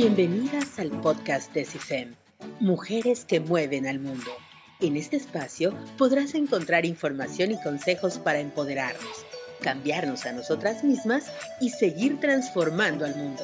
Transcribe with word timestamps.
Bienvenidas 0.00 0.78
al 0.78 0.92
podcast 1.00 1.52
de 1.54 1.64
CIFEM, 1.64 2.14
Mujeres 2.60 3.24
que 3.24 3.40
mueven 3.40 3.84
al 3.84 3.98
mundo. 3.98 4.30
En 4.78 4.96
este 4.96 5.16
espacio 5.16 5.74
podrás 5.96 6.36
encontrar 6.36 6.86
información 6.86 7.50
y 7.50 7.60
consejos 7.60 8.20
para 8.20 8.38
empoderarnos, 8.38 9.26
cambiarnos 9.60 10.24
a 10.24 10.30
nosotras 10.30 10.84
mismas 10.84 11.32
y 11.60 11.70
seguir 11.70 12.20
transformando 12.20 13.06
al 13.06 13.16
mundo. 13.16 13.42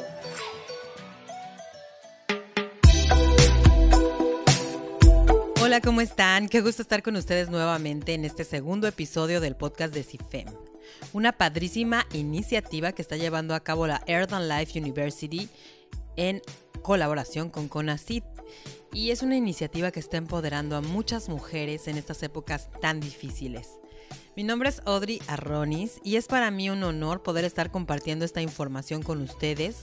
Hola, 5.61 5.81
¿cómo 5.81 6.03
están? 6.03 6.49
Qué 6.49 6.61
gusto 6.61 6.83
estar 6.83 7.03
con 7.03 7.17
ustedes 7.17 7.51
nuevamente 7.51 8.15
en 8.15 8.25
este 8.25 8.45
segundo 8.45 8.87
episodio 8.87 9.41
del 9.41 9.57
podcast 9.57 9.93
de 9.93 10.05
CIFEM. 10.05 10.47
Una 11.13 11.33
padrísima 11.33 12.07
iniciativa 12.13 12.93
que 12.93 13.03
está 13.03 13.17
llevando 13.17 13.57
a 13.57 13.61
cabo 13.61 13.89
la 13.89 14.05
Earth 14.07 14.33
and 14.33 14.49
Life 14.49 14.79
University 14.79 15.49
en 16.17 16.43
colaboración 16.83 17.51
con 17.51 17.69
CONACYT. 17.69 18.25
Y 18.93 19.11
es 19.11 19.23
una 19.23 19.37
iniciativa 19.37 19.91
que 19.91 20.01
está 20.01 20.17
empoderando 20.17 20.77
a 20.77 20.81
muchas 20.81 21.29
mujeres 21.29 21.89
en 21.89 21.99
estas 21.99 22.23
épocas 22.23 22.69
tan 22.81 23.01
difíciles. 23.01 23.71
Mi 24.37 24.43
nombre 24.43 24.69
es 24.69 24.83
Audrey 24.85 25.21
Arronis 25.29 26.01
y 26.03 26.17
es 26.17 26.27
para 26.27 26.51
mí 26.51 26.69
un 26.69 26.83
honor 26.83 27.23
poder 27.23 27.45
estar 27.45 27.71
compartiendo 27.71 28.25
esta 28.25 28.43
información 28.43 29.03
con 29.03 29.21
ustedes 29.23 29.79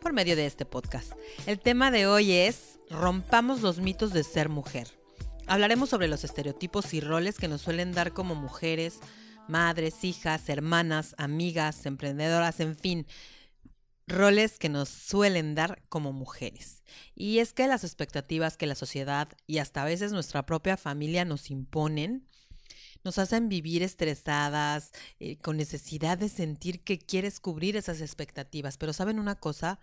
por 0.00 0.12
medio 0.12 0.36
de 0.36 0.46
este 0.46 0.64
podcast. 0.64 1.12
El 1.46 1.58
tema 1.58 1.90
de 1.90 2.06
hoy 2.06 2.32
es 2.32 2.78
Rompamos 2.90 3.60
los 3.60 3.78
mitos 3.78 4.12
de 4.12 4.22
ser 4.22 4.48
mujer. 4.48 4.88
Hablaremos 5.46 5.88
sobre 5.88 6.08
los 6.08 6.24
estereotipos 6.24 6.94
y 6.94 7.00
roles 7.00 7.38
que 7.38 7.48
nos 7.48 7.62
suelen 7.62 7.92
dar 7.92 8.12
como 8.12 8.34
mujeres, 8.34 9.00
madres, 9.48 10.04
hijas, 10.04 10.48
hermanas, 10.48 11.14
amigas, 11.18 11.86
emprendedoras, 11.86 12.60
en 12.60 12.76
fin, 12.76 13.06
roles 14.08 14.58
que 14.58 14.68
nos 14.68 14.88
suelen 14.88 15.54
dar 15.54 15.82
como 15.88 16.12
mujeres. 16.12 16.82
Y 17.14 17.38
es 17.38 17.52
que 17.52 17.66
las 17.66 17.84
expectativas 17.84 18.56
que 18.56 18.66
la 18.66 18.74
sociedad 18.74 19.28
y 19.46 19.58
hasta 19.58 19.82
a 19.82 19.86
veces 19.86 20.12
nuestra 20.12 20.46
propia 20.46 20.76
familia 20.76 21.24
nos 21.24 21.50
imponen, 21.50 22.26
nos 23.04 23.18
hacen 23.18 23.48
vivir 23.48 23.82
estresadas, 23.82 24.92
eh, 25.20 25.36
con 25.38 25.56
necesidad 25.56 26.18
de 26.18 26.28
sentir 26.28 26.82
que 26.82 26.98
quieres 26.98 27.40
cubrir 27.40 27.76
esas 27.76 28.00
expectativas. 28.00 28.76
Pero 28.76 28.92
saben 28.92 29.18
una 29.18 29.36
cosa, 29.36 29.78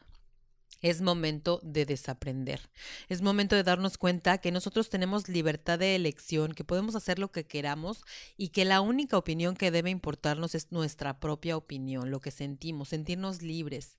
es 0.82 1.02
momento 1.02 1.60
de 1.64 1.86
desaprender. 1.86 2.70
Es 3.10 3.22
momento 3.22 3.56
de 3.56 3.64
darnos 3.64 3.98
cuenta 3.98 4.38
que 4.40 4.52
nosotros 4.52 4.90
tenemos 4.90 5.30
libertad 5.30 5.80
de 5.80 5.96
elección, 5.96 6.54
que 6.54 6.64
podemos 6.64 6.96
hacer 6.96 7.20
lo 7.20 7.32
que 7.32 7.46
queramos 7.46 8.04
y 8.38 8.50
que 8.50 8.66
la 8.66 8.82
única 8.82 9.18
opinión 9.18 9.56
que 9.56 9.72
debe 9.72 9.90
importarnos 9.90 10.56
es 10.56 10.72
nuestra 10.72 11.20
propia 11.20 11.58
opinión, 11.58 12.12
lo 12.12 12.20
que 12.20 12.32
sentimos, 12.32 12.90
sentirnos 12.90 13.42
libres. 13.42 13.98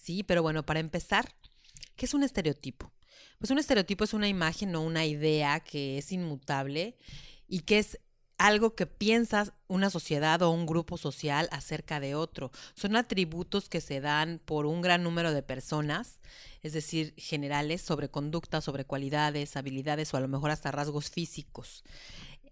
Sí, 0.00 0.22
pero 0.22 0.42
bueno, 0.42 0.64
para 0.64 0.80
empezar, 0.80 1.34
¿qué 1.96 2.06
es 2.06 2.14
un 2.14 2.22
estereotipo? 2.22 2.90
Pues 3.38 3.50
un 3.50 3.58
estereotipo 3.58 4.04
es 4.04 4.14
una 4.14 4.28
imagen 4.28 4.74
o 4.74 4.80
una 4.80 5.04
idea 5.04 5.60
que 5.60 5.98
es 5.98 6.10
inmutable 6.10 6.96
y 7.46 7.60
que 7.60 7.78
es 7.78 7.98
algo 8.38 8.74
que 8.74 8.86
piensas 8.86 9.52
una 9.68 9.90
sociedad 9.90 10.40
o 10.40 10.50
un 10.50 10.64
grupo 10.64 10.96
social 10.96 11.50
acerca 11.52 12.00
de 12.00 12.14
otro. 12.14 12.50
Son 12.74 12.96
atributos 12.96 13.68
que 13.68 13.82
se 13.82 14.00
dan 14.00 14.40
por 14.42 14.64
un 14.64 14.80
gran 14.80 15.02
número 15.02 15.34
de 15.34 15.42
personas, 15.42 16.18
es 16.62 16.72
decir, 16.72 17.12
generales 17.18 17.82
sobre 17.82 18.08
conducta, 18.08 18.62
sobre 18.62 18.86
cualidades, 18.86 19.56
habilidades 19.56 20.14
o 20.14 20.16
a 20.16 20.20
lo 20.20 20.28
mejor 20.28 20.50
hasta 20.50 20.70
rasgos 20.70 21.10
físicos. 21.10 21.84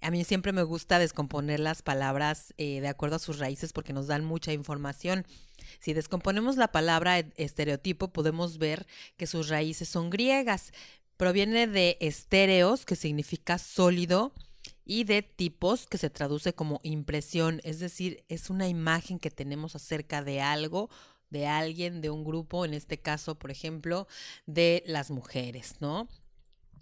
A 0.01 0.11
mí 0.11 0.25
siempre 0.25 0.53
me 0.53 0.63
gusta 0.63 0.99
descomponer 0.99 1.59
las 1.61 1.83
palabras 1.83 2.55
eh, 2.57 2.81
de 2.81 2.89
acuerdo 2.89 3.17
a 3.17 3.21
sus 3.21 3.39
raíces 3.39 3.73
porque 3.73 3.93
nos 3.93 4.07
dan 4.07 4.25
mucha 4.25 4.53
información. 4.53 5.27
Si 5.81 5.93
descomponemos 5.93 6.57
la 6.57 6.71
palabra 6.71 7.19
e, 7.19 7.33
estereotipo, 7.37 8.09
podemos 8.09 8.59
ver 8.59 8.87
que 9.17 9.27
sus 9.27 9.49
raíces 9.49 9.89
son 9.89 10.11
griegas. 10.11 10.73
Proviene 11.17 11.67
de 11.67 11.97
estéreos, 12.01 12.85
que 12.85 12.95
significa 12.95 13.59
sólido, 13.59 14.33
y 14.85 15.05
de 15.05 15.23
tipos 15.23 15.87
que 15.87 15.99
se 15.99 16.11
traduce 16.11 16.55
como 16.55 16.81
impresión, 16.83 17.61
es 17.63 17.79
decir, 17.79 18.25
es 18.29 18.49
una 18.49 18.69
imagen 18.69 19.19
que 19.19 19.31
tenemos 19.31 19.77
acerca 19.77 20.23
de 20.25 20.41
algo, 20.41 20.89
de 21.29 21.47
alguien, 21.47 22.01
de 22.01 22.09
un 22.09 22.25
grupo, 22.25 22.65
en 22.65 22.73
este 22.73 22.99
caso, 22.99 23.35
por 23.35 23.51
ejemplo, 23.51 24.09
de 24.47 24.83
las 24.87 25.11
mujeres, 25.11 25.75
¿no? 25.81 26.09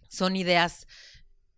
Son 0.09 0.37
ideas 0.37 0.87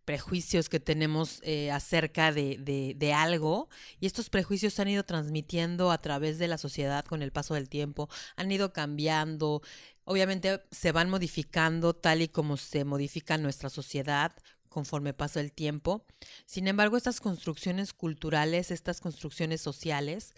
prejuicios 0.09 0.71
que 0.71 0.81
tenemos 0.81 1.39
eh, 1.43 1.71
acerca 1.71 2.33
de, 2.33 2.57
de, 2.57 2.95
de, 2.97 3.13
algo 3.13 3.69
y 4.01 4.07
estos 4.07 4.31
prejuicios 4.31 4.73
se 4.73 4.81
han 4.81 4.89
ido 4.89 5.05
transmitiendo 5.05 5.91
a 5.91 6.01
través 6.01 6.39
de 6.39 6.49
la 6.49 6.57
sociedad 6.57 7.05
con 7.05 7.21
el 7.21 7.31
paso 7.31 7.53
del 7.53 7.69
tiempo, 7.69 8.09
han 8.35 8.51
ido 8.51 8.73
cambiando, 8.73 9.61
obviamente 10.05 10.63
se 10.71 10.93
van 10.93 11.11
modificando 11.11 11.93
tal 11.93 12.23
y 12.23 12.29
como 12.29 12.57
se 12.57 12.87
modifica 12.87 13.37
nuestra 13.37 13.69
sociedad 13.69 14.33
conforme 14.71 15.13
pasa 15.13 15.41
el 15.41 15.53
tiempo. 15.53 16.07
Sin 16.47 16.69
embargo, 16.69 16.97
estas 16.97 17.21
construcciones 17.21 17.93
culturales, 17.93 18.71
estas 18.71 19.03
construcciones 19.03 19.61
sociales, 19.61 20.33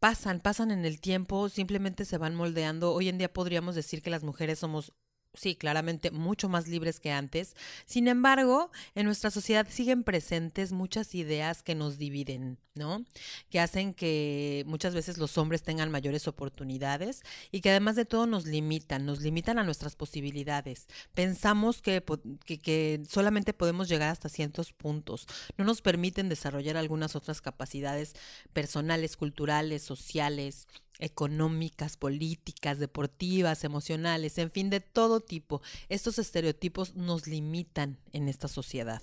pasan, 0.00 0.40
pasan 0.40 0.70
en 0.70 0.84
el 0.84 1.00
tiempo, 1.00 1.48
simplemente 1.48 2.04
se 2.04 2.18
van 2.18 2.34
moldeando. 2.34 2.92
Hoy 2.92 3.08
en 3.08 3.16
día 3.16 3.32
podríamos 3.32 3.74
decir 3.74 4.02
que 4.02 4.10
las 4.10 4.22
mujeres 4.22 4.58
somos 4.58 4.92
sí, 5.38 5.54
claramente 5.54 6.10
mucho 6.10 6.48
más 6.48 6.68
libres 6.68 7.00
que 7.00 7.12
antes. 7.12 7.54
Sin 7.86 8.08
embargo, 8.08 8.70
en 8.94 9.06
nuestra 9.06 9.30
sociedad 9.30 9.66
siguen 9.70 10.02
presentes 10.02 10.72
muchas 10.72 11.14
ideas 11.14 11.62
que 11.62 11.74
nos 11.74 11.98
dividen, 11.98 12.58
¿no? 12.74 13.04
Que 13.50 13.60
hacen 13.60 13.94
que 13.94 14.64
muchas 14.66 14.94
veces 14.94 15.18
los 15.18 15.38
hombres 15.38 15.62
tengan 15.62 15.90
mayores 15.90 16.26
oportunidades 16.28 17.22
y 17.52 17.60
que 17.60 17.70
además 17.70 17.96
de 17.96 18.04
todo 18.04 18.26
nos 18.26 18.46
limitan, 18.46 19.06
nos 19.06 19.20
limitan 19.20 19.58
a 19.58 19.64
nuestras 19.64 19.96
posibilidades. 19.96 20.86
Pensamos 21.14 21.82
que, 21.82 22.02
que, 22.44 23.02
solamente 23.08 23.54
podemos 23.54 23.88
llegar 23.88 24.10
hasta 24.10 24.28
ciertos 24.28 24.72
puntos, 24.72 25.26
no 25.56 25.64
nos 25.64 25.82
permiten 25.82 26.28
desarrollar 26.28 26.76
algunas 26.76 27.14
otras 27.16 27.40
capacidades 27.40 28.14
personales, 28.52 29.16
culturales, 29.16 29.82
sociales 29.82 30.66
económicas, 30.98 31.96
políticas, 31.96 32.78
deportivas, 32.78 33.64
emocionales, 33.64 34.38
en 34.38 34.50
fin, 34.50 34.70
de 34.70 34.80
todo 34.80 35.20
tipo. 35.20 35.62
Estos 35.88 36.18
estereotipos 36.18 36.94
nos 36.94 37.26
limitan 37.26 37.98
en 38.12 38.28
esta 38.28 38.48
sociedad. 38.48 39.02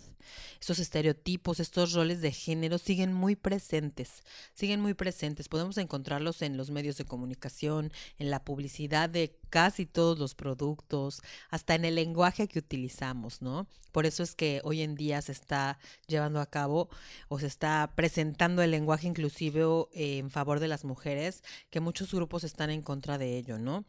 Estos 0.60 0.80
estereotipos, 0.80 1.60
estos 1.60 1.94
roles 1.94 2.22
de 2.22 2.32
género 2.32 2.78
siguen 2.78 3.14
muy 3.14 3.36
presentes, 3.36 4.24
siguen 4.54 4.82
muy 4.82 4.94
presentes. 4.94 5.50
Podemos 5.50 5.78
encontrarlos 5.78 6.42
en 6.42 6.58
los 6.58 6.72
medios 6.72 6.98
de 6.98 7.06
comunicación, 7.06 7.92
en 8.18 8.30
la 8.30 8.44
publicidad 8.44 9.10
de 9.10 9.38
casi 9.50 9.86
todos 9.86 10.20
los 10.20 10.36
productos, 10.36 11.22
hasta 11.50 11.76
en 11.76 11.86
el 11.86 11.96
lenguaje 11.96 12.48
que 12.48 12.60
utilizamos, 12.60 13.42
¿no? 13.42 13.68
Por 13.92 14.06
eso 14.06 14.24
es 14.24 14.36
que 14.36 14.60
hoy 14.64 14.82
en 14.82 14.96
día 14.96 15.22
se 15.22 15.32
está 15.32 15.80
llevando 16.08 16.42
a 16.42 16.50
cabo 16.50 16.90
o 17.30 17.40
se 17.40 17.48
está 17.48 17.94
presentando 17.96 18.62
el 18.62 18.72
lenguaje 18.72 19.08
inclusivo 19.08 19.90
en 19.94 20.30
favor 20.30 20.60
de 20.60 20.68
las 20.68 20.84
mujeres, 20.84 21.44
que 21.70 21.80
muchos 21.80 22.14
grupos 22.14 22.44
están 22.44 22.70
en 22.70 22.82
contra 22.82 23.18
de 23.18 23.38
ello, 23.38 23.58
¿no? 23.58 23.86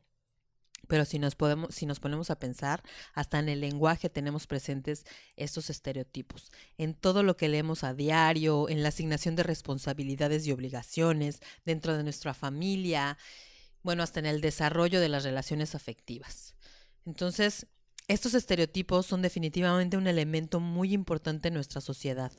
Pero 0.87 1.05
si 1.05 1.19
nos, 1.19 1.35
podemos, 1.35 1.75
si 1.75 1.87
nos 1.87 2.01
ponemos 2.01 2.31
a 2.31 2.39
pensar, 2.39 2.83
hasta 3.15 3.39
en 3.39 3.49
el 3.49 3.61
lenguaje 3.61 4.11
tenemos 4.11 4.47
presentes 4.47 5.05
estos 5.37 5.71
estereotipos. 5.71 6.53
En 6.79 6.95
todo 6.95 7.23
lo 7.23 7.37
que 7.37 7.49
leemos 7.49 7.85
a 7.85 7.95
diario, 7.95 8.69
en 8.69 8.83
la 8.83 8.89
asignación 8.89 9.37
de 9.37 9.43
responsabilidades 9.43 10.47
y 10.47 10.53
obligaciones 10.53 11.41
dentro 11.65 11.97
de 11.97 12.03
nuestra 12.03 12.35
familia, 12.35 13.19
bueno, 13.83 14.03
hasta 14.03 14.21
en 14.21 14.27
el 14.27 14.41
desarrollo 14.41 15.01
de 15.01 15.09
las 15.09 15.25
relaciones 15.25 15.75
afectivas. 15.75 16.55
Entonces, 17.05 17.67
estos 18.09 18.35
estereotipos 18.35 19.07
son 19.07 19.23
definitivamente 19.23 19.97
un 19.97 20.07
elemento 20.07 20.61
muy 20.61 20.93
importante 20.93 21.49
en 21.49 21.55
nuestra 21.55 21.81
sociedad 21.81 22.33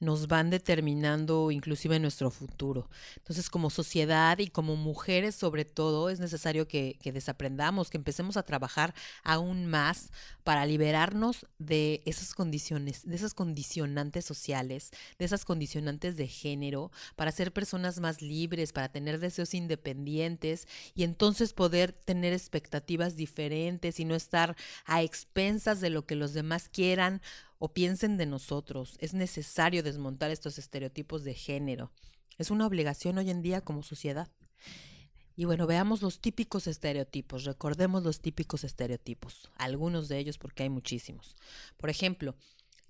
nos 0.00 0.26
van 0.26 0.50
determinando 0.50 1.50
inclusive 1.50 1.98
nuestro 1.98 2.30
futuro. 2.30 2.88
Entonces, 3.16 3.50
como 3.50 3.70
sociedad 3.70 4.38
y 4.38 4.48
como 4.48 4.76
mujeres 4.76 5.34
sobre 5.34 5.64
todo, 5.64 6.10
es 6.10 6.20
necesario 6.20 6.68
que, 6.68 6.98
que, 7.00 7.12
desaprendamos, 7.12 7.90
que 7.90 7.96
empecemos 7.96 8.36
a 8.36 8.42
trabajar 8.42 8.94
aún 9.22 9.66
más 9.66 10.10
para 10.42 10.66
liberarnos 10.66 11.46
de 11.58 12.02
esas 12.04 12.34
condiciones, 12.34 13.02
de 13.04 13.16
esas 13.16 13.34
condicionantes 13.34 14.24
sociales, 14.24 14.90
de 15.18 15.24
esas 15.24 15.44
condicionantes 15.44 16.16
de 16.16 16.28
género, 16.28 16.90
para 17.16 17.32
ser 17.32 17.52
personas 17.52 18.00
más 18.00 18.20
libres, 18.20 18.72
para 18.72 18.90
tener 18.90 19.20
deseos 19.20 19.54
independientes 19.54 20.68
y 20.94 21.04
entonces 21.04 21.52
poder 21.52 21.92
tener 21.92 22.32
expectativas 22.32 23.16
diferentes 23.16 24.00
y 24.00 24.04
no 24.04 24.14
estar 24.14 24.56
a 24.84 25.02
expensas 25.02 25.80
de 25.80 25.90
lo 25.90 26.06
que 26.06 26.16
los 26.16 26.34
demás 26.34 26.68
quieran 26.68 27.22
o 27.64 27.72
piensen 27.72 28.18
de 28.18 28.26
nosotros. 28.26 28.98
Es 29.00 29.14
necesario 29.14 29.82
desmontar 29.82 30.30
estos 30.30 30.58
estereotipos 30.58 31.24
de 31.24 31.32
género. 31.32 31.92
Es 32.36 32.50
una 32.50 32.66
obligación 32.66 33.16
hoy 33.16 33.30
en 33.30 33.40
día 33.40 33.62
como 33.62 33.82
sociedad. 33.82 34.28
Y 35.34 35.46
bueno, 35.46 35.66
veamos 35.66 36.02
los 36.02 36.20
típicos 36.20 36.66
estereotipos, 36.66 37.44
recordemos 37.44 38.02
los 38.02 38.20
típicos 38.20 38.64
estereotipos, 38.64 39.50
algunos 39.56 40.08
de 40.08 40.18
ellos 40.18 40.36
porque 40.36 40.64
hay 40.64 40.68
muchísimos. 40.68 41.36
Por 41.78 41.88
ejemplo, 41.88 42.36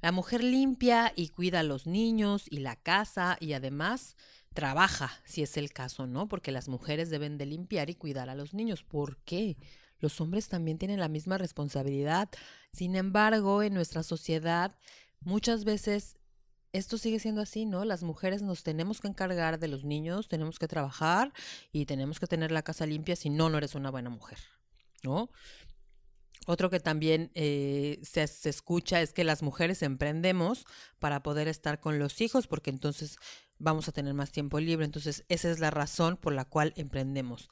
la 0.03 0.11
mujer 0.11 0.43
limpia 0.43 1.13
y 1.15 1.29
cuida 1.29 1.61
a 1.61 1.63
los 1.63 1.87
niños 1.87 2.47
y 2.51 2.59
la 2.59 2.75
casa 2.75 3.37
y 3.39 3.53
además 3.53 4.17
trabaja, 4.55 5.23
si 5.25 5.43
es 5.43 5.57
el 5.57 5.73
caso, 5.73 6.09
¿no? 6.09 6.27
Porque 6.27 6.51
las 6.51 6.67
mujeres 6.67 7.11
deben 7.11 7.39
de 7.39 7.47
limpiar 7.47 7.91
y 7.91 7.95
cuidar 7.95 8.29
a 8.29 8.35
los 8.35 8.55
niños. 8.55 8.83
¿Por 8.83 9.19
qué? 9.19 9.57
Los 10.05 10.21
hombres 10.21 10.49
también 10.49 10.77
tienen 10.77 11.01
la 11.01 11.09
misma 11.09 11.39
responsabilidad. 11.39 12.29
Sin 12.75 12.95
embargo, 12.95 13.63
en 13.63 13.73
nuestra 13.73 14.03
sociedad, 14.03 14.77
muchas 15.21 15.65
veces 15.65 16.19
esto 16.73 16.99
sigue 16.99 17.19
siendo 17.19 17.41
así, 17.41 17.65
¿no? 17.65 17.87
Las 17.87 18.03
mujeres 18.03 18.43
nos 18.43 18.65
tenemos 18.65 19.01
que 19.01 19.09
encargar 19.09 19.59
de 19.59 19.69
los 19.69 19.83
niños, 19.83 20.29
tenemos 20.29 20.59
que 20.59 20.69
trabajar 20.69 21.33
y 21.73 21.87
tenemos 21.87 22.21
que 22.21 22.27
tener 22.27 22.53
la 22.53 22.61
casa 22.61 22.85
limpia, 22.85 23.17
si 23.17 23.31
no, 23.31 23.49
no 23.49 23.57
eres 23.57 23.75
una 23.75 23.91
buena 23.91 24.11
mujer, 24.11 24.37
¿no? 25.03 25.31
Otro 26.47 26.69
que 26.69 26.81
también 26.81 27.31
eh, 27.33 27.99
se, 28.03 28.25
escucha 28.51 29.01
es 29.01 29.15
que 29.15 29.25
las 29.25 29.43
mujeres 29.43 29.81
emprendemos 29.81 30.67
para 30.99 31.23
poder 31.23 31.49
estar 31.49 31.81
con 31.81 31.99
los 31.99 32.21
hijos, 32.21 32.47
porque 32.47 32.69
entonces 32.69 33.17
vamos 33.59 33.89
a 33.89 33.93
tener 33.93 34.13
más 34.13 34.33
tiempo 34.33 34.61
libre. 34.61 34.85
Entonces, 34.85 35.25
esa 35.31 35.51
es 35.51 35.61
la 35.61 35.71
razón 35.71 36.19
por 36.19 36.35
la 36.35 36.45
cual 36.45 36.75
emprendemos. 36.77 37.49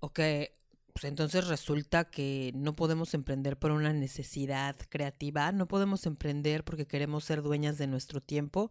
O 0.00 0.12
que 0.12 0.61
pues 0.92 1.04
entonces 1.04 1.46
resulta 1.46 2.04
que 2.04 2.52
no 2.54 2.76
podemos 2.76 3.14
emprender 3.14 3.56
por 3.56 3.70
una 3.70 3.92
necesidad 3.92 4.76
creativa, 4.90 5.50
no 5.50 5.66
podemos 5.66 6.04
emprender 6.04 6.64
porque 6.64 6.86
queremos 6.86 7.24
ser 7.24 7.42
dueñas 7.42 7.78
de 7.78 7.86
nuestro 7.86 8.20
tiempo. 8.20 8.70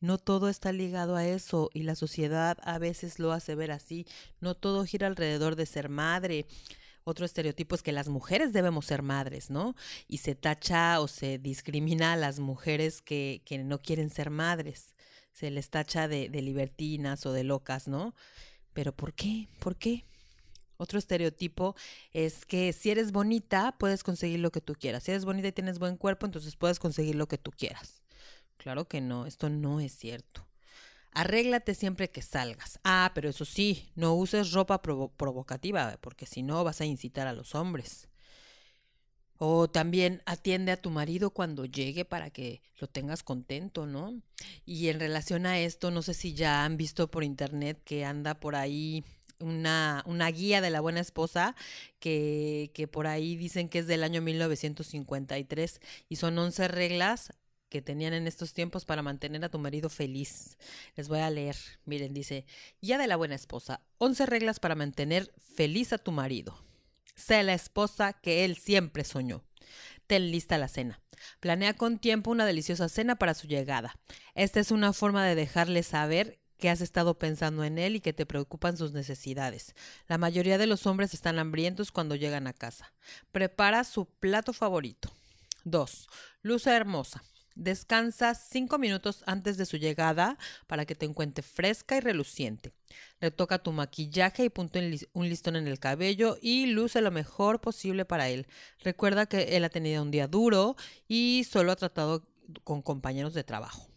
No 0.00 0.18
todo 0.18 0.48
está 0.48 0.72
ligado 0.72 1.14
a 1.14 1.26
eso 1.26 1.70
y 1.72 1.84
la 1.84 1.94
sociedad 1.94 2.58
a 2.62 2.78
veces 2.78 3.18
lo 3.18 3.32
hace 3.32 3.54
ver 3.54 3.70
así. 3.70 4.06
No 4.40 4.54
todo 4.56 4.84
gira 4.84 5.06
alrededor 5.06 5.54
de 5.54 5.66
ser 5.66 5.88
madre. 5.88 6.46
Otro 7.04 7.24
estereotipo 7.24 7.74
es 7.76 7.82
que 7.82 7.92
las 7.92 8.08
mujeres 8.08 8.52
debemos 8.52 8.86
ser 8.86 9.02
madres, 9.02 9.48
¿no? 9.48 9.74
Y 10.08 10.18
se 10.18 10.34
tacha 10.34 11.00
o 11.00 11.08
se 11.08 11.38
discrimina 11.38 12.12
a 12.12 12.16
las 12.16 12.40
mujeres 12.40 13.00
que, 13.00 13.42
que 13.44 13.58
no 13.58 13.78
quieren 13.78 14.10
ser 14.10 14.30
madres. 14.30 14.94
Se 15.32 15.50
les 15.50 15.70
tacha 15.70 16.08
de, 16.08 16.28
de 16.28 16.42
libertinas 16.42 17.24
o 17.26 17.32
de 17.32 17.44
locas, 17.44 17.86
¿no? 17.86 18.14
Pero 18.72 18.92
¿por 18.92 19.14
qué? 19.14 19.48
¿Por 19.60 19.76
qué? 19.76 20.04
Otro 20.80 20.98
estereotipo 20.98 21.76
es 22.10 22.46
que 22.46 22.72
si 22.72 22.90
eres 22.90 23.12
bonita, 23.12 23.76
puedes 23.78 24.02
conseguir 24.02 24.40
lo 24.40 24.50
que 24.50 24.62
tú 24.62 24.72
quieras. 24.72 25.02
Si 25.02 25.10
eres 25.10 25.26
bonita 25.26 25.48
y 25.48 25.52
tienes 25.52 25.78
buen 25.78 25.98
cuerpo, 25.98 26.24
entonces 26.24 26.56
puedes 26.56 26.78
conseguir 26.78 27.16
lo 27.16 27.28
que 27.28 27.36
tú 27.36 27.50
quieras. 27.50 28.00
Claro 28.56 28.88
que 28.88 29.02
no, 29.02 29.26
esto 29.26 29.50
no 29.50 29.80
es 29.80 29.92
cierto. 29.92 30.46
Arréglate 31.12 31.74
siempre 31.74 32.08
que 32.08 32.22
salgas. 32.22 32.80
Ah, 32.82 33.12
pero 33.14 33.28
eso 33.28 33.44
sí, 33.44 33.90
no 33.94 34.14
uses 34.14 34.52
ropa 34.52 34.80
provocativa, 34.80 35.98
porque 36.00 36.24
si 36.24 36.42
no 36.42 36.64
vas 36.64 36.80
a 36.80 36.86
incitar 36.86 37.26
a 37.26 37.34
los 37.34 37.54
hombres. 37.54 38.08
O 39.36 39.68
también 39.68 40.22
atiende 40.24 40.72
a 40.72 40.80
tu 40.80 40.88
marido 40.88 41.28
cuando 41.28 41.66
llegue 41.66 42.06
para 42.06 42.30
que 42.30 42.62
lo 42.78 42.86
tengas 42.86 43.22
contento, 43.22 43.84
¿no? 43.84 44.22
Y 44.64 44.88
en 44.88 44.98
relación 44.98 45.44
a 45.44 45.58
esto, 45.58 45.90
no 45.90 46.00
sé 46.00 46.14
si 46.14 46.32
ya 46.32 46.64
han 46.64 46.78
visto 46.78 47.10
por 47.10 47.22
internet 47.22 47.82
que 47.84 48.06
anda 48.06 48.40
por 48.40 48.56
ahí 48.56 49.04
una, 49.40 50.02
una 50.06 50.30
guía 50.30 50.60
de 50.60 50.70
la 50.70 50.80
buena 50.80 51.00
esposa 51.00 51.54
que, 51.98 52.70
que 52.74 52.88
por 52.88 53.06
ahí 53.06 53.36
dicen 53.36 53.68
que 53.68 53.80
es 53.80 53.86
del 53.86 54.04
año 54.04 54.22
1953 54.22 55.80
y 56.08 56.16
son 56.16 56.38
11 56.38 56.68
reglas 56.68 57.32
que 57.70 57.80
tenían 57.80 58.12
en 58.12 58.26
estos 58.26 58.52
tiempos 58.52 58.84
para 58.84 59.00
mantener 59.00 59.44
a 59.44 59.48
tu 59.48 59.58
marido 59.58 59.88
feliz. 59.88 60.58
Les 60.96 61.08
voy 61.08 61.20
a 61.20 61.30
leer. 61.30 61.56
Miren, 61.86 62.12
dice, 62.12 62.44
guía 62.82 62.98
de 62.98 63.06
la 63.06 63.16
buena 63.16 63.36
esposa, 63.36 63.80
11 63.98 64.26
reglas 64.26 64.60
para 64.60 64.74
mantener 64.74 65.32
feliz 65.54 65.92
a 65.92 65.98
tu 65.98 66.12
marido. 66.12 66.62
Sé 67.14 67.42
la 67.42 67.54
esposa 67.54 68.12
que 68.12 68.44
él 68.44 68.56
siempre 68.56 69.04
soñó. 69.04 69.44
Ten 70.06 70.30
lista 70.30 70.58
la 70.58 70.68
cena. 70.68 71.00
Planea 71.38 71.74
con 71.74 71.98
tiempo 71.98 72.30
una 72.30 72.46
deliciosa 72.46 72.88
cena 72.88 73.16
para 73.16 73.34
su 73.34 73.46
llegada. 73.46 73.94
Esta 74.34 74.58
es 74.58 74.70
una 74.70 74.92
forma 74.92 75.24
de 75.24 75.34
dejarle 75.34 75.82
saber 75.82 76.39
que 76.60 76.70
has 76.70 76.80
estado 76.80 77.18
pensando 77.18 77.64
en 77.64 77.78
él 77.78 77.96
y 77.96 78.00
que 78.00 78.12
te 78.12 78.26
preocupan 78.26 78.76
sus 78.76 78.92
necesidades. 78.92 79.74
La 80.06 80.18
mayoría 80.18 80.58
de 80.58 80.68
los 80.68 80.86
hombres 80.86 81.14
están 81.14 81.40
hambrientos 81.40 81.90
cuando 81.90 82.14
llegan 82.14 82.46
a 82.46 82.52
casa. 82.52 82.92
Prepara 83.32 83.82
su 83.82 84.04
plato 84.04 84.52
favorito. 84.52 85.10
2. 85.64 86.08
Luce 86.42 86.70
hermosa. 86.70 87.24
Descansa 87.56 88.34
cinco 88.34 88.78
minutos 88.78 89.24
antes 89.26 89.56
de 89.56 89.66
su 89.66 89.76
llegada 89.76 90.38
para 90.66 90.86
que 90.86 90.94
te 90.94 91.04
encuentre 91.04 91.42
fresca 91.42 91.96
y 91.96 92.00
reluciente. 92.00 92.72
Retoca 93.20 93.58
tu 93.58 93.72
maquillaje 93.72 94.44
y 94.44 94.48
ponte 94.48 94.98
un 95.12 95.28
listón 95.28 95.56
en 95.56 95.66
el 95.66 95.78
cabello 95.78 96.38
y 96.40 96.66
luce 96.66 97.00
lo 97.00 97.10
mejor 97.10 97.60
posible 97.60 98.04
para 98.04 98.28
él. 98.28 98.46
Recuerda 98.82 99.26
que 99.26 99.56
él 99.56 99.64
ha 99.64 99.68
tenido 99.68 100.02
un 100.02 100.10
día 100.10 100.28
duro 100.28 100.76
y 101.08 101.44
solo 101.50 101.72
ha 101.72 101.76
tratado 101.76 102.26
con 102.64 102.82
compañeros 102.82 103.34
de 103.34 103.44
trabajo. 103.44 103.89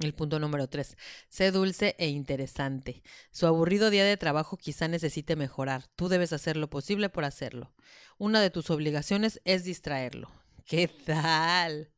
El 0.00 0.12
punto 0.12 0.40
número 0.40 0.66
tres, 0.66 0.96
sé 1.28 1.52
dulce 1.52 1.94
e 1.98 2.08
interesante. 2.08 3.04
Su 3.30 3.46
aburrido 3.46 3.90
día 3.90 4.04
de 4.04 4.16
trabajo 4.16 4.56
quizá 4.56 4.88
necesite 4.88 5.36
mejorar. 5.36 5.86
Tú 5.94 6.08
debes 6.08 6.32
hacer 6.32 6.56
lo 6.56 6.68
posible 6.68 7.10
por 7.10 7.24
hacerlo. 7.24 7.72
Una 8.18 8.40
de 8.40 8.50
tus 8.50 8.70
obligaciones 8.70 9.40
es 9.44 9.62
distraerlo. 9.62 10.32
¿Qué 10.66 10.88
tal? 10.88 11.92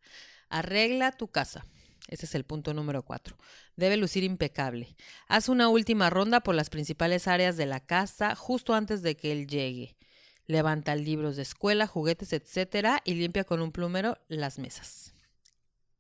Arregla 0.51 1.13
tu 1.13 1.29
casa. 1.29 1.65
Ese 2.09 2.27
es 2.27 2.35
el 2.35 2.45
punto 2.45 2.75
número 2.75 3.03
cuatro. 3.03 3.39
Debe 3.77 3.97
lucir 3.97 4.25
impecable. 4.25 4.95
Haz 5.27 5.49
una 5.49 5.69
última 5.69 6.11
ronda 6.11 6.41
por 6.41 6.55
las 6.55 6.69
principales 6.69 7.27
áreas 7.27 7.57
de 7.57 7.67
la 7.67 7.81
casa 7.81 8.35
justo 8.37 8.75
antes 8.75 9.01
de 9.01 9.17
que 9.17 9.33
él 9.33 9.47
llegue. 9.47 9.97
Levanta 10.45 10.95
libros 10.95 11.37
de 11.37 11.43
escuela, 11.43 11.87
juguetes, 11.87 12.33
etcétera, 12.33 13.01
y 13.05 13.15
limpia 13.15 13.45
con 13.45 13.61
un 13.63 13.73
plumero 13.73 14.19
las 14.29 14.59
mesas. 14.59 15.16